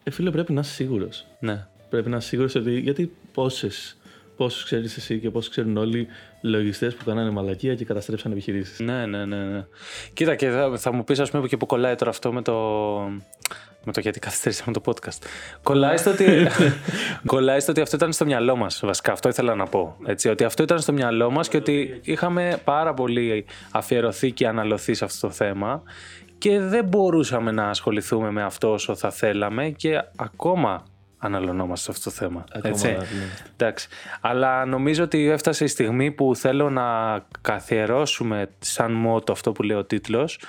ε, 0.03 0.11
φίλε, 0.11 0.31
πρέπει 0.31 0.53
να 0.53 0.61
είσαι 0.61 0.73
σίγουρος. 0.73 1.27
Ναι. 1.41 1.67
Πρέπει 1.89 2.09
να 2.09 2.17
είσαι 2.17 2.29
σίγουρος 2.29 2.55
ότι. 2.55 2.79
Γιατί 2.79 3.13
πόσες. 3.33 3.97
Πόσους 4.37 4.65
ξέρεις 4.65 4.97
εσύ 4.97 5.19
και 5.19 5.31
πόσους 5.31 5.51
ξέρουν 5.51 5.77
όλοι 5.77 6.07
λογιστές 6.43 6.95
που 6.95 7.05
κάνανε 7.05 7.31
μαλακία 7.31 7.75
και 7.75 7.85
καταστρέψαν 7.85 8.33
επιχειρήσεις. 8.33 8.81
Ναι, 8.81 9.07
ναι, 9.07 9.25
ναι, 9.25 9.45
ναι. 9.45 9.65
Κοίτα 10.13 10.35
και 10.35 10.49
θα, 10.49 10.77
θα 10.77 10.93
μου 10.93 11.05
πεις 11.05 11.21
ας 11.21 11.31
πούμε 11.31 11.49
και 11.49 11.57
που 11.57 11.67
κολλάει 11.67 11.95
τώρα 11.95 12.11
αυτό 12.11 12.33
με 12.33 12.43
το... 12.43 12.55
Με 13.85 13.93
το 13.93 14.01
γιατί 14.01 14.19
καθυστερήσαμε 14.19 14.73
το 14.73 14.81
podcast. 14.85 15.27
Κολλάει 15.63 15.97
στο 15.97 16.11
ότι, 16.11 16.47
κολλάει 17.27 17.61
στο 17.61 17.71
ότι 17.71 17.81
αυτό 17.81 17.97
ήταν 17.97 18.13
στο 18.13 18.25
μυαλό 18.25 18.57
μας 18.57 18.81
βασικά. 18.85 19.13
Αυτό 19.13 19.29
ήθελα 19.29 19.55
να 19.55 19.65
πω. 19.65 19.97
Έτσι, 20.07 20.29
ότι 20.29 20.45
αυτό 20.45 20.63
ήταν 20.63 20.79
στο 20.79 20.93
μυαλό 20.93 21.31
μας 21.31 21.49
και 21.49 21.57
ότι 21.57 22.01
είχαμε 22.03 22.61
πάρα 22.65 22.95
πολύ 22.95 23.45
αφιερωθεί 23.71 24.33
και 24.33 24.47
αναλωθεί 24.47 24.95
σε 24.95 25.05
αυτό 25.05 25.27
το 25.27 25.33
θέμα 25.33 25.83
και 26.39 26.61
δεν 26.61 26.85
μπορούσαμε 26.85 27.51
να 27.51 27.69
ασχοληθούμε 27.69 28.31
με 28.31 28.43
αυτό 28.43 28.73
όσο 28.73 28.95
θα 28.95 29.11
θέλαμε 29.11 29.69
και 29.69 30.03
ακόμα 30.17 30.85
αναλωνόμαστε 31.19 31.85
σε 31.85 31.91
αυτό 31.91 32.11
το 32.11 32.17
θέμα. 32.17 32.45
Ακόμα 32.53 32.69
έτσι. 32.69 32.87
αναλωνόμαστε. 32.87 33.45
Εντάξει. 33.53 33.89
Αλλά 34.21 34.65
νομίζω 34.65 35.05
ότι 35.05 35.29
έφτασε 35.29 35.65
η 35.65 35.69
στιγμή 35.69 36.11
που 36.11 36.37
θέλω 36.37 36.71
να 36.71 37.19
καθιερώσουμε 37.41 38.51
σαν 38.59 38.93
μότο 38.93 39.33
αυτό 39.33 39.53
που 39.53 39.63
λέει 39.63 39.77
ο 39.77 39.85
τίτλος 39.85 40.41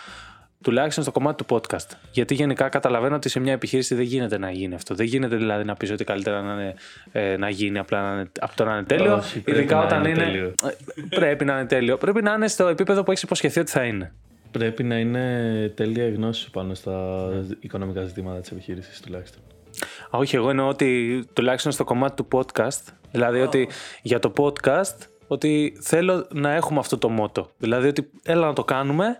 τουλάχιστον 0.63 1.03
στο 1.03 1.11
κομμάτι 1.11 1.43
του 1.43 1.55
podcast. 1.55 1.87
Γιατί 2.11 2.33
γενικά 2.33 2.69
καταλαβαίνω 2.69 3.15
ότι 3.15 3.29
σε 3.29 3.39
μια 3.39 3.53
επιχείρηση 3.53 3.95
δεν 3.95 4.03
γίνεται 4.03 4.37
να 4.37 4.51
γίνει 4.51 4.75
αυτό. 4.75 4.95
Δεν 4.95 5.05
γίνεται 5.05 5.35
δηλαδή 5.35 5.63
να 5.63 5.75
πεις 5.75 5.91
ότι 5.91 6.03
καλύτερα 6.03 6.41
να, 6.41 6.53
είναι, 6.53 6.73
ε, 7.11 7.37
να 7.37 7.49
γίνει 7.49 7.79
απλά 7.79 8.01
να 8.01 8.13
είναι, 8.13 8.31
από 8.39 8.55
το 8.55 8.65
να 8.65 8.73
είναι 8.73 8.83
τέλειο. 8.83 9.15
Όχι, 9.15 9.39
πρέπει 9.39 9.59
ειδικά 9.59 9.75
να 9.75 9.83
όταν 9.83 9.99
είναι 9.99 10.09
είναι. 10.09 10.23
τέλειο. 10.23 10.53
Ε, 10.63 11.15
Πρέπει 11.15 11.45
να 11.45 11.53
είναι 11.53 11.65
τέλειο. 11.65 11.97
Πρέπει 11.97 12.21
να 12.21 12.33
είναι 12.33 12.47
στο 12.47 12.67
επίπεδο 12.67 13.03
που 13.03 13.11
έχεις 13.11 13.23
υποσχεθεί 13.23 13.59
ότι 13.59 13.71
θα 13.71 13.83
είναι. 13.83 14.13
Πρέπει 14.51 14.83
να 14.83 14.97
είναι 14.97 15.73
τέλεια 15.75 16.05
η 16.05 16.11
γνώση 16.11 16.41
σου 16.41 16.49
πάνω 16.49 16.73
στα 16.73 17.27
οικονομικά 17.59 18.03
ζητήματα 18.03 18.39
της 18.39 18.51
επιχείρησης 18.51 18.99
τουλάχιστον. 19.01 19.41
Α, 20.15 20.17
όχι, 20.17 20.35
εγώ 20.35 20.49
εννοώ 20.49 20.67
ότι 20.67 21.23
τουλάχιστον 21.33 21.71
στο 21.71 21.83
κομμάτι 21.83 22.23
του 22.23 22.27
podcast, 22.31 22.93
δηλαδή 23.11 23.41
ότι 23.41 23.69
για 24.01 24.19
το 24.19 24.33
podcast, 24.37 24.97
ότι 25.27 25.77
θέλω 25.81 26.27
να 26.31 26.51
έχουμε 26.53 26.79
αυτό 26.79 26.97
το 26.97 27.09
μότο. 27.09 27.49
Δηλαδή 27.57 27.87
ότι 27.87 28.09
έλα 28.23 28.45
να 28.47 28.53
το 28.53 28.63
κάνουμε, 28.63 29.17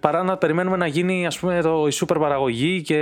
παρά 0.00 0.22
να 0.22 0.36
περιμένουμε 0.36 0.76
να 0.76 0.86
γίνει 0.86 1.26
ας 1.26 1.38
πούμε 1.38 1.60
το, 1.62 1.86
η 1.86 1.90
σούπερ 1.90 2.18
παραγωγή 2.18 2.82
και... 2.82 2.94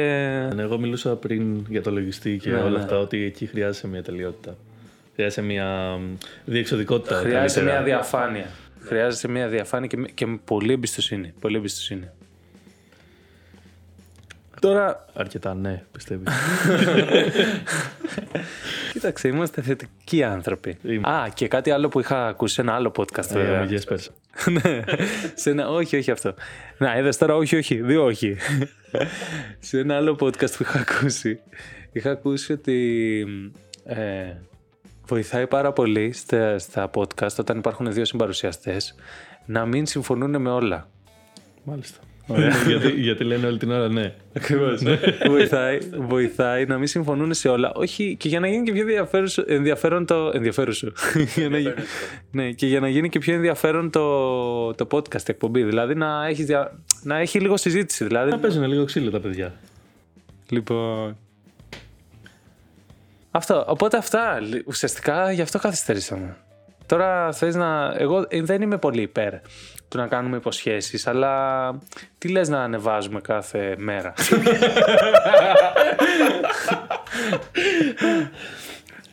Ναι, 0.55 0.63
Εγώ 0.63 0.79
μιλούσα 0.79 1.17
πριν 1.17 1.67
για 1.69 1.83
το 1.83 1.91
λογιστή 1.91 2.37
και 2.43 2.51
Ναι, 2.51 2.57
όλα 2.59 2.69
ναι. 2.71 2.77
αυτά, 2.79 2.99
ότι 2.99 3.23
εκεί 3.25 3.47
χρειάζεσαι 3.47 3.87
μια 3.89 4.03
τελειότητα. 4.03 4.57
Χρειάζεσαι 5.15 5.43
μια 5.43 5.97
μ, 6.01 6.15
διεξοδικότητα. 6.45 7.15
Χρειάζεται 7.15 7.61
καλύτερα. 7.61 7.65
μια 7.73 7.83
διαφάνεια. 7.83 8.47
Χρειάζεται 8.81 9.29
μια 9.29 9.49
διαφάνεια 9.49 9.87
και, 9.89 9.97
με- 9.97 10.09
και 10.09 10.27
με 10.27 10.41
πολλή 10.45 10.73
εμπιστοσύνη. 10.73 11.33
Πολύ 11.41 11.57
εμπιστοσύνη. 11.57 12.09
Τώρα, 14.61 15.07
Αρκετά, 15.13 15.55
ναι, 15.55 15.83
πιστεύεις. 15.93 16.29
Κοίταξε, 18.93 19.29
είμαστε 19.29 19.63
θετικοί 19.63 20.23
άνθρωποι. 20.23 20.79
Είμαι. 20.83 21.09
Α, 21.09 21.29
και 21.35 21.49
κάτι 21.49 21.71
άλλο 21.71 21.89
που 21.89 22.01
είχα 22.01 22.27
ακούσει 22.27 22.55
σε 22.55 22.61
ένα 22.61 22.75
άλλο 22.75 22.93
podcast. 22.97 23.31
Ε, 23.31 23.35
βέβαια. 23.35 23.67
yes, 23.69 23.87
πες. 23.87 24.11
ναι, 24.63 24.83
σε 25.35 25.51
ένα, 25.51 25.69
όχι, 25.69 25.97
όχι 25.97 26.11
αυτό. 26.11 26.35
Να, 26.79 26.99
είδες 26.99 27.17
τώρα, 27.17 27.35
όχι, 27.35 27.57
όχι, 27.57 27.83
δύο 27.83 28.05
όχι. 28.05 28.37
σε 29.59 29.79
ένα 29.79 29.97
άλλο 29.97 30.17
podcast 30.21 30.51
που 30.51 30.63
είχα 30.63 30.85
ακούσει, 30.89 31.41
είχα 31.93 32.11
ακούσει 32.11 32.53
ότι 32.53 33.27
ε, 33.85 34.35
βοηθάει 35.07 35.47
πάρα 35.47 35.73
πολύ 35.73 36.13
στα, 36.13 36.59
στα 36.59 36.91
podcast 36.95 37.37
όταν 37.39 37.59
υπάρχουν 37.59 37.93
δύο 37.93 38.05
συμπαρουσιαστές 38.05 38.95
να 39.47 39.67
μην 39.67 39.87
συμφωνούν 39.87 40.41
με 40.41 40.51
όλα. 40.51 40.89
Μάλιστα. 41.65 42.01
γιατί, 42.69 42.89
γιατί 42.91 43.25
λένε 43.25 43.47
όλη 43.47 43.59
την 43.59 43.71
ώρα 43.71 43.89
ναι. 43.89 44.13
Ακριβώς. 44.37 44.83
βοηθάει, 45.29 45.79
βοηθάει 46.09 46.67
να 46.67 46.79
μην 46.79 46.87
συμφωνούν 46.87 47.35
σε 47.35 47.49
όλα. 47.49 47.73
Όχι, 47.75 48.17
και 48.19 48.29
για 48.29 48.41
να 48.41 48.47
γίνει 48.49 48.63
και 48.63 48.73
πιο 48.73 48.81
ενδιαφέρον, 48.81 49.29
ενδιαφέρον 49.47 50.07
το. 50.07 50.31
Ενδιαφέρουσο. 50.35 50.93
Για 51.37 51.49
να 51.49 51.59
γι- 51.59 51.73
ναι, 52.31 52.51
και 52.51 52.67
για 52.67 52.81
να 52.81 52.89
γίνει 52.89 53.09
και 53.09 53.19
πιο 53.19 53.35
ενδιαφέρον 53.35 53.91
το, 53.91 54.75
το 54.75 54.87
podcast 54.91 55.21
η 55.21 55.31
εκπομπή. 55.31 55.63
Δηλαδή 55.63 55.95
να, 55.95 56.27
έχεις 56.27 56.45
δια... 56.47 56.79
να 57.03 57.17
έχει 57.19 57.41
λίγο 57.41 57.57
συζήτηση. 57.57 58.05
Δηλαδή, 58.05 58.31
Να 58.31 58.39
παίζουν 58.39 58.65
λίγο 58.65 58.85
ξύλο 58.85 59.11
τα 59.11 59.21
παιδιά. 59.21 59.55
Λοιπόν. 60.51 61.17
Αυτό. 63.31 63.65
Οπότε 63.69 63.97
αυτά. 63.97 64.41
Λι- 64.41 64.63
Ουσιαστικά 64.67 65.33
γι' 65.33 65.41
αυτό 65.43 65.59
καθυστερήσαμε. 65.59 66.37
Τώρα 66.87 67.33
θες 67.33 67.55
να. 67.55 67.95
Εγώ 67.99 68.27
ε, 68.29 68.43
δεν 68.43 68.63
είμαι 68.63 68.79
πολύ 68.79 69.03
υπέρ 69.03 69.33
του 69.91 69.99
να 69.99 70.07
κάνουμε 70.07 70.37
υποσχέσεις, 70.37 71.07
αλλά 71.07 71.71
τι 72.19 72.29
λες 72.29 72.49
να 72.49 72.63
ανεβάζουμε 72.63 73.21
κάθε 73.21 73.75
μέρα; 73.79 74.13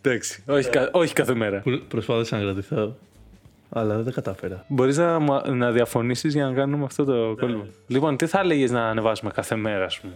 Εντάξει, 0.02 0.44
όχι, 0.48 0.70
κα- 0.70 0.90
όχι 0.92 1.13
κάθε 1.13 1.36
μέρα. 1.36 1.60
Που 1.60 1.82
Προσπάθησα 1.88 2.38
να 2.38 2.44
κρατηθώ, 2.44 2.96
αλλά 3.70 3.96
δεν 3.96 4.06
τα 4.06 4.12
κατάφερα. 4.12 4.66
Μπορείς 4.68 4.98
να, 4.98 5.20
μου- 5.20 5.42
να 5.56 5.72
διαφωνήσεις 5.72 6.34
για 6.34 6.46
να 6.46 6.54
κάνουμε 6.54 6.84
αυτό 6.86 7.04
το 7.06 7.36
κόλπο. 7.40 7.66
Λοιπόν, 7.88 8.18
τι 8.18 8.26
θα 8.28 8.40
έλεγες 8.40 8.72
να 8.72 8.90
ανεβάσουμε 8.90 9.32
κάθε 9.34 9.56
μέρα, 9.56 9.86
ας 9.86 10.00
πούμε; 10.00 10.13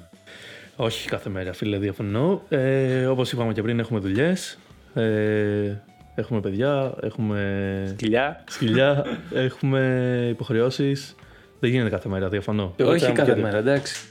Όχι 0.76 1.10
κάθε 1.10 1.30
μέρα, 1.30 1.54
φίλε, 1.54 1.78
διαφωνώ. 1.78 2.42
Ε, 2.50 3.06
Όπως 3.06 3.32
είπαμε 3.32 3.54
και 3.54 3.62
πριν, 3.62 3.80
έχουμε 3.80 4.00
δουλειές. 4.00 4.58
Ε, 4.94 5.74
έχουμε 6.16 6.40
παιδιά, 6.40 6.94
έχουμε 7.02 7.94
Κοιλιά. 7.98 8.44
σκυλιά, 8.48 9.06
έχουμε 9.34 10.28
υποχρεώσεις. 10.30 11.16
Δεν 11.60 11.70
γίνεται 11.70 11.90
κάθε 11.90 12.10
μέρα, 12.10 12.30
διαφωνώ. 12.30 12.76
Όχι 12.84 13.06
θα 13.06 13.12
κάθε 13.12 13.36
μου 13.36 13.42
μέρα, 13.42 13.58
εντάξει. 13.58 14.10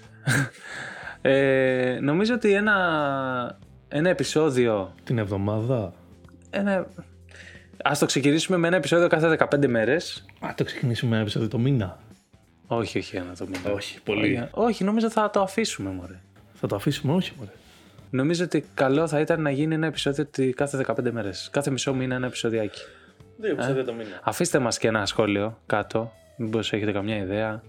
ε, 1.20 1.98
νομίζω 2.00 2.34
ότι 2.34 2.52
ένα, 2.52 3.58
ένα 3.88 4.08
επεισόδιο. 4.08 4.94
Την 5.04 5.18
εβδομάδα. 5.18 5.92
Ένα... 6.50 6.86
Ας 7.84 7.98
το 7.98 8.06
ξεκινήσουμε 8.06 8.56
με 8.56 8.66
ένα 8.66 8.76
επεισόδιο 8.76 9.08
κάθε 9.08 9.36
15 9.50 9.66
μέρες. 9.66 10.24
Α, 10.40 10.48
το 10.56 10.64
ξεκινήσουμε 10.64 11.12
ένα 11.12 11.20
επεισόδιο 11.20 11.48
το 11.48 11.58
μήνα. 11.58 11.98
Όχι, 12.66 12.98
όχι 12.98 13.16
ένα 13.16 13.34
το 13.38 13.46
μήνα. 13.46 13.72
Όχι, 13.74 14.02
πολύ. 14.02 14.48
Όχι, 14.50 14.84
νομίζω 14.84 15.10
θα 15.10 15.30
το 15.30 15.40
αφήσουμε, 15.40 15.90
μωρέ. 15.90 16.20
Θα 16.54 16.66
το 16.66 16.76
αφήσουμε, 16.76 17.12
όχι, 17.12 17.32
μωρέ. 17.38 17.50
Νομίζω 18.10 18.44
ότι 18.44 18.64
καλό 18.74 19.08
θα 19.08 19.20
ήταν 19.20 19.42
να 19.42 19.50
γίνει 19.50 19.74
ένα 19.74 19.86
επεισόδιο 19.86 20.26
τη- 20.26 20.52
κάθε 20.52 20.76
15 20.76 21.10
μέρες. 21.12 21.48
Κάθε 21.52 21.70
μισό 21.70 21.94
μήνα 21.94 22.14
ένα 22.14 22.26
επεισοδιάκι. 22.26 22.80
Δύο 23.36 23.50
επεισόδια 23.50 23.84
το 23.84 23.92
μήνα. 23.92 24.20
Αφήστε 24.22 24.58
μας 24.58 24.78
και 24.78 24.88
ένα 24.88 25.06
σχόλιο 25.06 25.58
κάτω. 25.66 26.12
Μήπως 26.36 26.72
έχετε 26.72 26.92
καμιά 26.92 27.16
ιδέα. 27.16 27.62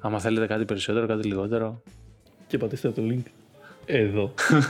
Άμα 0.00 0.20
θέλετε 0.20 0.46
κάτι 0.46 0.64
περισσότερο, 0.64 1.06
κάτι 1.06 1.26
λιγότερο. 1.28 1.82
Και 2.46 2.58
πατήστε 2.58 2.90
το 2.90 3.02
link 3.10 3.22
εδώ. 3.86 4.34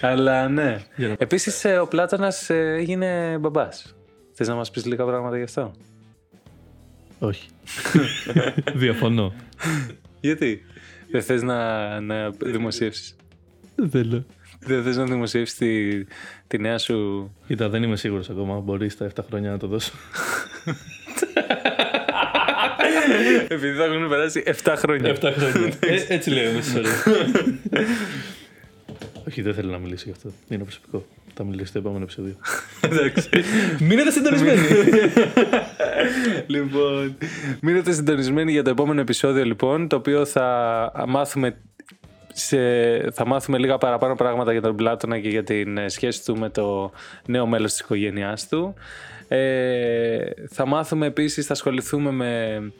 Αλλά 0.00 0.48
ναι. 0.48 0.80
Για 0.96 1.08
να- 1.08 1.14
Επίσης 1.18 1.64
ε, 1.64 1.78
ο 1.78 1.86
Πλάτωνας 1.86 2.50
ε, 2.50 2.74
έγινε 2.78 3.36
μπαμπάς. 3.40 3.94
Θες 4.32 4.48
να 4.48 4.54
μας 4.54 4.70
πεις 4.70 4.86
λίγα 4.86 5.04
πράγματα 5.04 5.36
γι' 5.36 5.42
αυτό; 5.42 5.72
όχι. 7.18 7.48
διαφωνώ. 8.74 9.32
Γιατί; 10.20 10.64
Δεν 11.10 11.22
θες 11.22 11.42
να, 11.42 12.00
να 12.00 12.30
δημοσιεύσεις. 12.30 13.16
Δεν 13.74 13.90
θέλω. 13.90 14.26
Δεν 14.60 14.82
θες 14.82 14.96
να 14.96 15.04
δημοσιεύσεις 15.04 15.58
τη, 15.58 16.04
τη 16.46 16.58
νέα 16.58 16.78
σου... 16.78 17.30
Κοίτα, 17.46 17.68
δεν 17.68 17.82
είμαι 17.82 17.96
σίγουρος 17.96 18.30
ακόμα. 18.30 18.58
Μπορείς 18.58 18.92
στα 18.92 19.10
7 19.14 19.24
χρόνια 19.26 19.50
να 19.50 19.58
το 19.58 19.66
δώσω. 19.66 19.92
Επειδή 23.48 23.76
θα 23.76 23.84
έχουν 23.84 24.08
περάσει 24.08 24.42
7 24.62 24.74
χρόνια. 24.76 25.14
7 25.14 25.32
χρόνια. 25.36 25.72
Ε, 25.80 26.04
έτσι 26.08 26.30
λέω 26.30 26.52
μέσα 26.52 26.70
σωρί. 26.70 26.88
Όχι, 29.26 29.42
δεν 29.42 29.54
θέλω 29.54 29.70
να 29.70 29.78
μιλήσω 29.78 30.04
γι' 30.06 30.12
αυτό. 30.12 30.32
Είναι 30.48 30.62
προσωπικό. 30.62 31.06
Θα 31.34 31.44
μιλήσω 31.44 31.66
στο 31.66 31.78
επόμενο 31.78 32.02
επεισόδιο. 32.02 32.36
Εντάξει. 32.90 33.28
Μείνετε 33.80 34.10
συντονισμένοι. 34.10 34.60
λοιπόν, 36.54 37.16
μείνετε 37.60 37.92
συντονισμένοι 37.92 38.52
για 38.52 38.62
το 38.62 38.70
επόμενο 38.70 39.00
επεισόδιο 39.00 39.44
λοιπόν, 39.44 39.88
το 39.88 39.96
οποίο 39.96 40.24
θα 40.24 40.92
μάθουμε 41.08 41.56
σε, 42.32 42.58
θα 43.10 43.26
μάθουμε 43.26 43.58
λίγα 43.58 43.78
παραπάνω 43.78 44.14
πράγματα 44.14 44.52
για 44.52 44.60
τον 44.60 44.76
Πλάτωνα 44.76 45.18
και 45.18 45.28
για 45.28 45.44
την 45.44 45.78
ε, 45.78 45.88
σχέση 45.88 46.24
του 46.24 46.38
με 46.38 46.48
το 46.50 46.92
νέο 47.26 47.46
μέλος 47.46 47.70
της 47.70 47.80
οικογένειάς 47.80 48.48
του. 48.48 48.74
Ε, 49.28 50.18
θα 50.48 50.66
μάθουμε 50.66 51.06
επίσης, 51.06 51.46
θα 51.46 51.52
ασχοληθούμε 51.52 52.10
με... 52.10 52.72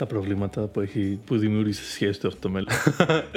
Τα 0.00 0.06
προβλήματα 0.06 0.60
που, 0.60 0.80
έχει, 0.80 1.20
που 1.24 1.36
δημιούργησε 1.36 1.82
στη 1.82 1.92
σχέση 1.92 2.20
του 2.20 2.26
αυτό 2.26 2.40
το 2.40 2.48
μέλλον. 2.48 2.68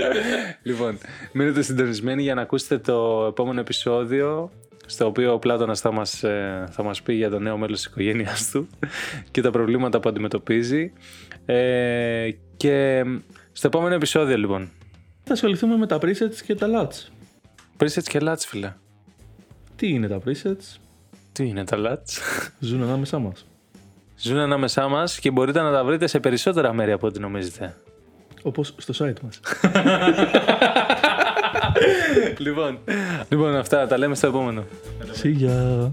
Λοιπόν, 0.64 0.98
μείνετε 1.32 1.62
συντονισμένοι 1.62 2.22
για 2.22 2.34
να 2.34 2.42
ακούσετε 2.42 2.78
το 2.78 3.26
επόμενο 3.30 3.60
επεισόδιο 3.60 4.52
στο 4.86 5.06
οποίο 5.06 5.34
ο 5.34 5.40
Πλάτωνας 5.40 5.80
θα 5.80 5.92
μας, 5.92 6.24
ε, 6.24 6.68
θα 6.72 6.84
μας 6.84 7.02
πει 7.02 7.14
για 7.14 7.30
το 7.30 7.40
νέο 7.40 7.58
μέλος 7.58 7.78
της 7.78 7.86
οικογένειάς 7.86 8.50
του 8.50 8.68
και 9.32 9.42
τα 9.42 9.52
προβλήματα 9.52 10.00
που 10.00 10.10
αντιμετωπίζει. 10.10 10.94
Ε, 11.46 12.30
και 12.58 13.04
στο 13.52 13.68
επόμενο 13.68 13.96
επεισόδιο 13.96 14.38
λοιπόν. 14.38 14.70
Θα 15.24 15.34
ασχοληθούμε 15.34 15.78
με 15.78 15.88
τα 15.88 15.98
presets 15.98 16.36
και 16.46 16.56
τα 16.56 16.68
LUTs. 16.68 17.12
Presets 17.78 18.04
και 18.04 18.20
LUTs 18.22 18.40
φίλε. 18.40 18.74
Τι 19.76 19.88
είναι 19.88 20.08
τα 20.08 20.20
presets, 20.26 20.78
Τι 21.32 21.48
είναι 21.48 21.64
τα 21.64 21.78
LUTs. 21.80 22.20
ζουν 22.60 22.84
ανάμεσά 22.84 23.20
μας. 23.20 23.46
Ζουν 24.18 24.38
ανάμεσά 24.38 24.88
μας 24.88 25.20
και 25.20 25.32
μπορείτε 25.32 25.62
να 25.62 25.72
τα 25.72 25.84
βρείτε 25.84 26.08
σε 26.08 26.20
περισσότερα 26.20 26.74
μέρη 26.74 26.92
από 26.92 27.08
ό,τι 27.08 27.20
νομίζετε. 27.20 27.76
Όπως 28.44 28.76
στο 28.78 29.06
site 29.06 29.20
μας. 29.22 29.40
λοιπόν, 32.46 32.80
λοιπόν, 33.30 33.56
αυτά 33.56 33.88
τα 33.88 33.98
λέμε 33.98 34.16
στο 34.16 34.28
επόμενο. 34.28 34.64
See 35.22 35.36
ya. 35.42 35.92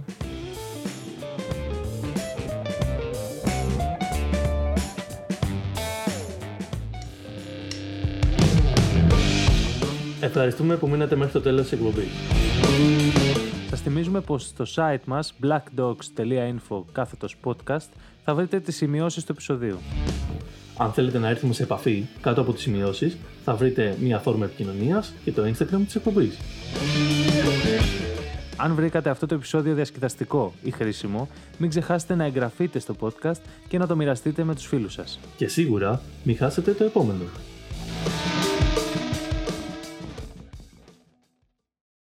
Ευχαριστούμε 10.21 10.77
που 10.77 10.89
μείνατε 10.89 11.17
μέχρι 11.17 11.33
το 11.33 11.41
τέλος 11.41 11.63
της 11.63 11.73
εκπομπής. 11.73 12.09
Σας 13.71 13.81
θυμίζουμε 13.81 14.21
πως 14.21 14.43
στο 14.43 14.65
site 14.75 15.05
μας 15.05 15.35
blackdogs.info 15.43 16.83
κάθετος 16.93 17.37
podcast 17.45 17.89
θα 18.31 18.37
βρείτε 18.37 18.61
τις 18.61 18.77
σημειώσεις 18.77 19.25
του 19.25 19.33
επεισοδίου. 19.33 19.79
Αν 20.77 20.93
θέλετε 20.93 21.19
να 21.19 21.29
έρθουμε 21.29 21.55
σε 21.55 21.63
επαφή 21.63 22.07
κάτω 22.21 22.41
από 22.41 22.53
τις 22.53 22.63
σημειώσεις, 22.63 23.17
θα 23.45 23.55
βρείτε 23.55 23.97
μια 24.01 24.19
φόρμα 24.19 24.45
επικοινωνίας 24.45 25.13
και 25.25 25.33
το 25.33 25.43
Instagram 25.43 25.81
της 25.85 25.95
εκπομπής. 25.95 26.39
Αν 28.57 28.75
βρήκατε 28.75 29.11
αυτό 29.11 29.27
το 29.27 29.35
επεισόδιο 29.35 29.75
διασκεδαστικό 29.75 30.53
ή 30.63 30.71
χρήσιμο, 30.71 31.29
μην 31.59 31.69
ξεχάσετε 31.69 32.15
να 32.15 32.25
εγγραφείτε 32.25 32.79
στο 32.79 32.97
podcast 33.01 33.41
και 33.69 33.79
να 33.79 33.87
το 33.87 33.97
μοιραστείτε 33.97 34.45
με 34.45 34.55
τους 34.55 34.67
φίλους 34.67 34.93
σας. 34.93 35.19
Και 35.37 35.49
σίγουρα 35.49 36.03
μην 36.23 36.37
χάσετε 36.37 36.73
το 36.73 36.85
επόμενο. 36.85 37.25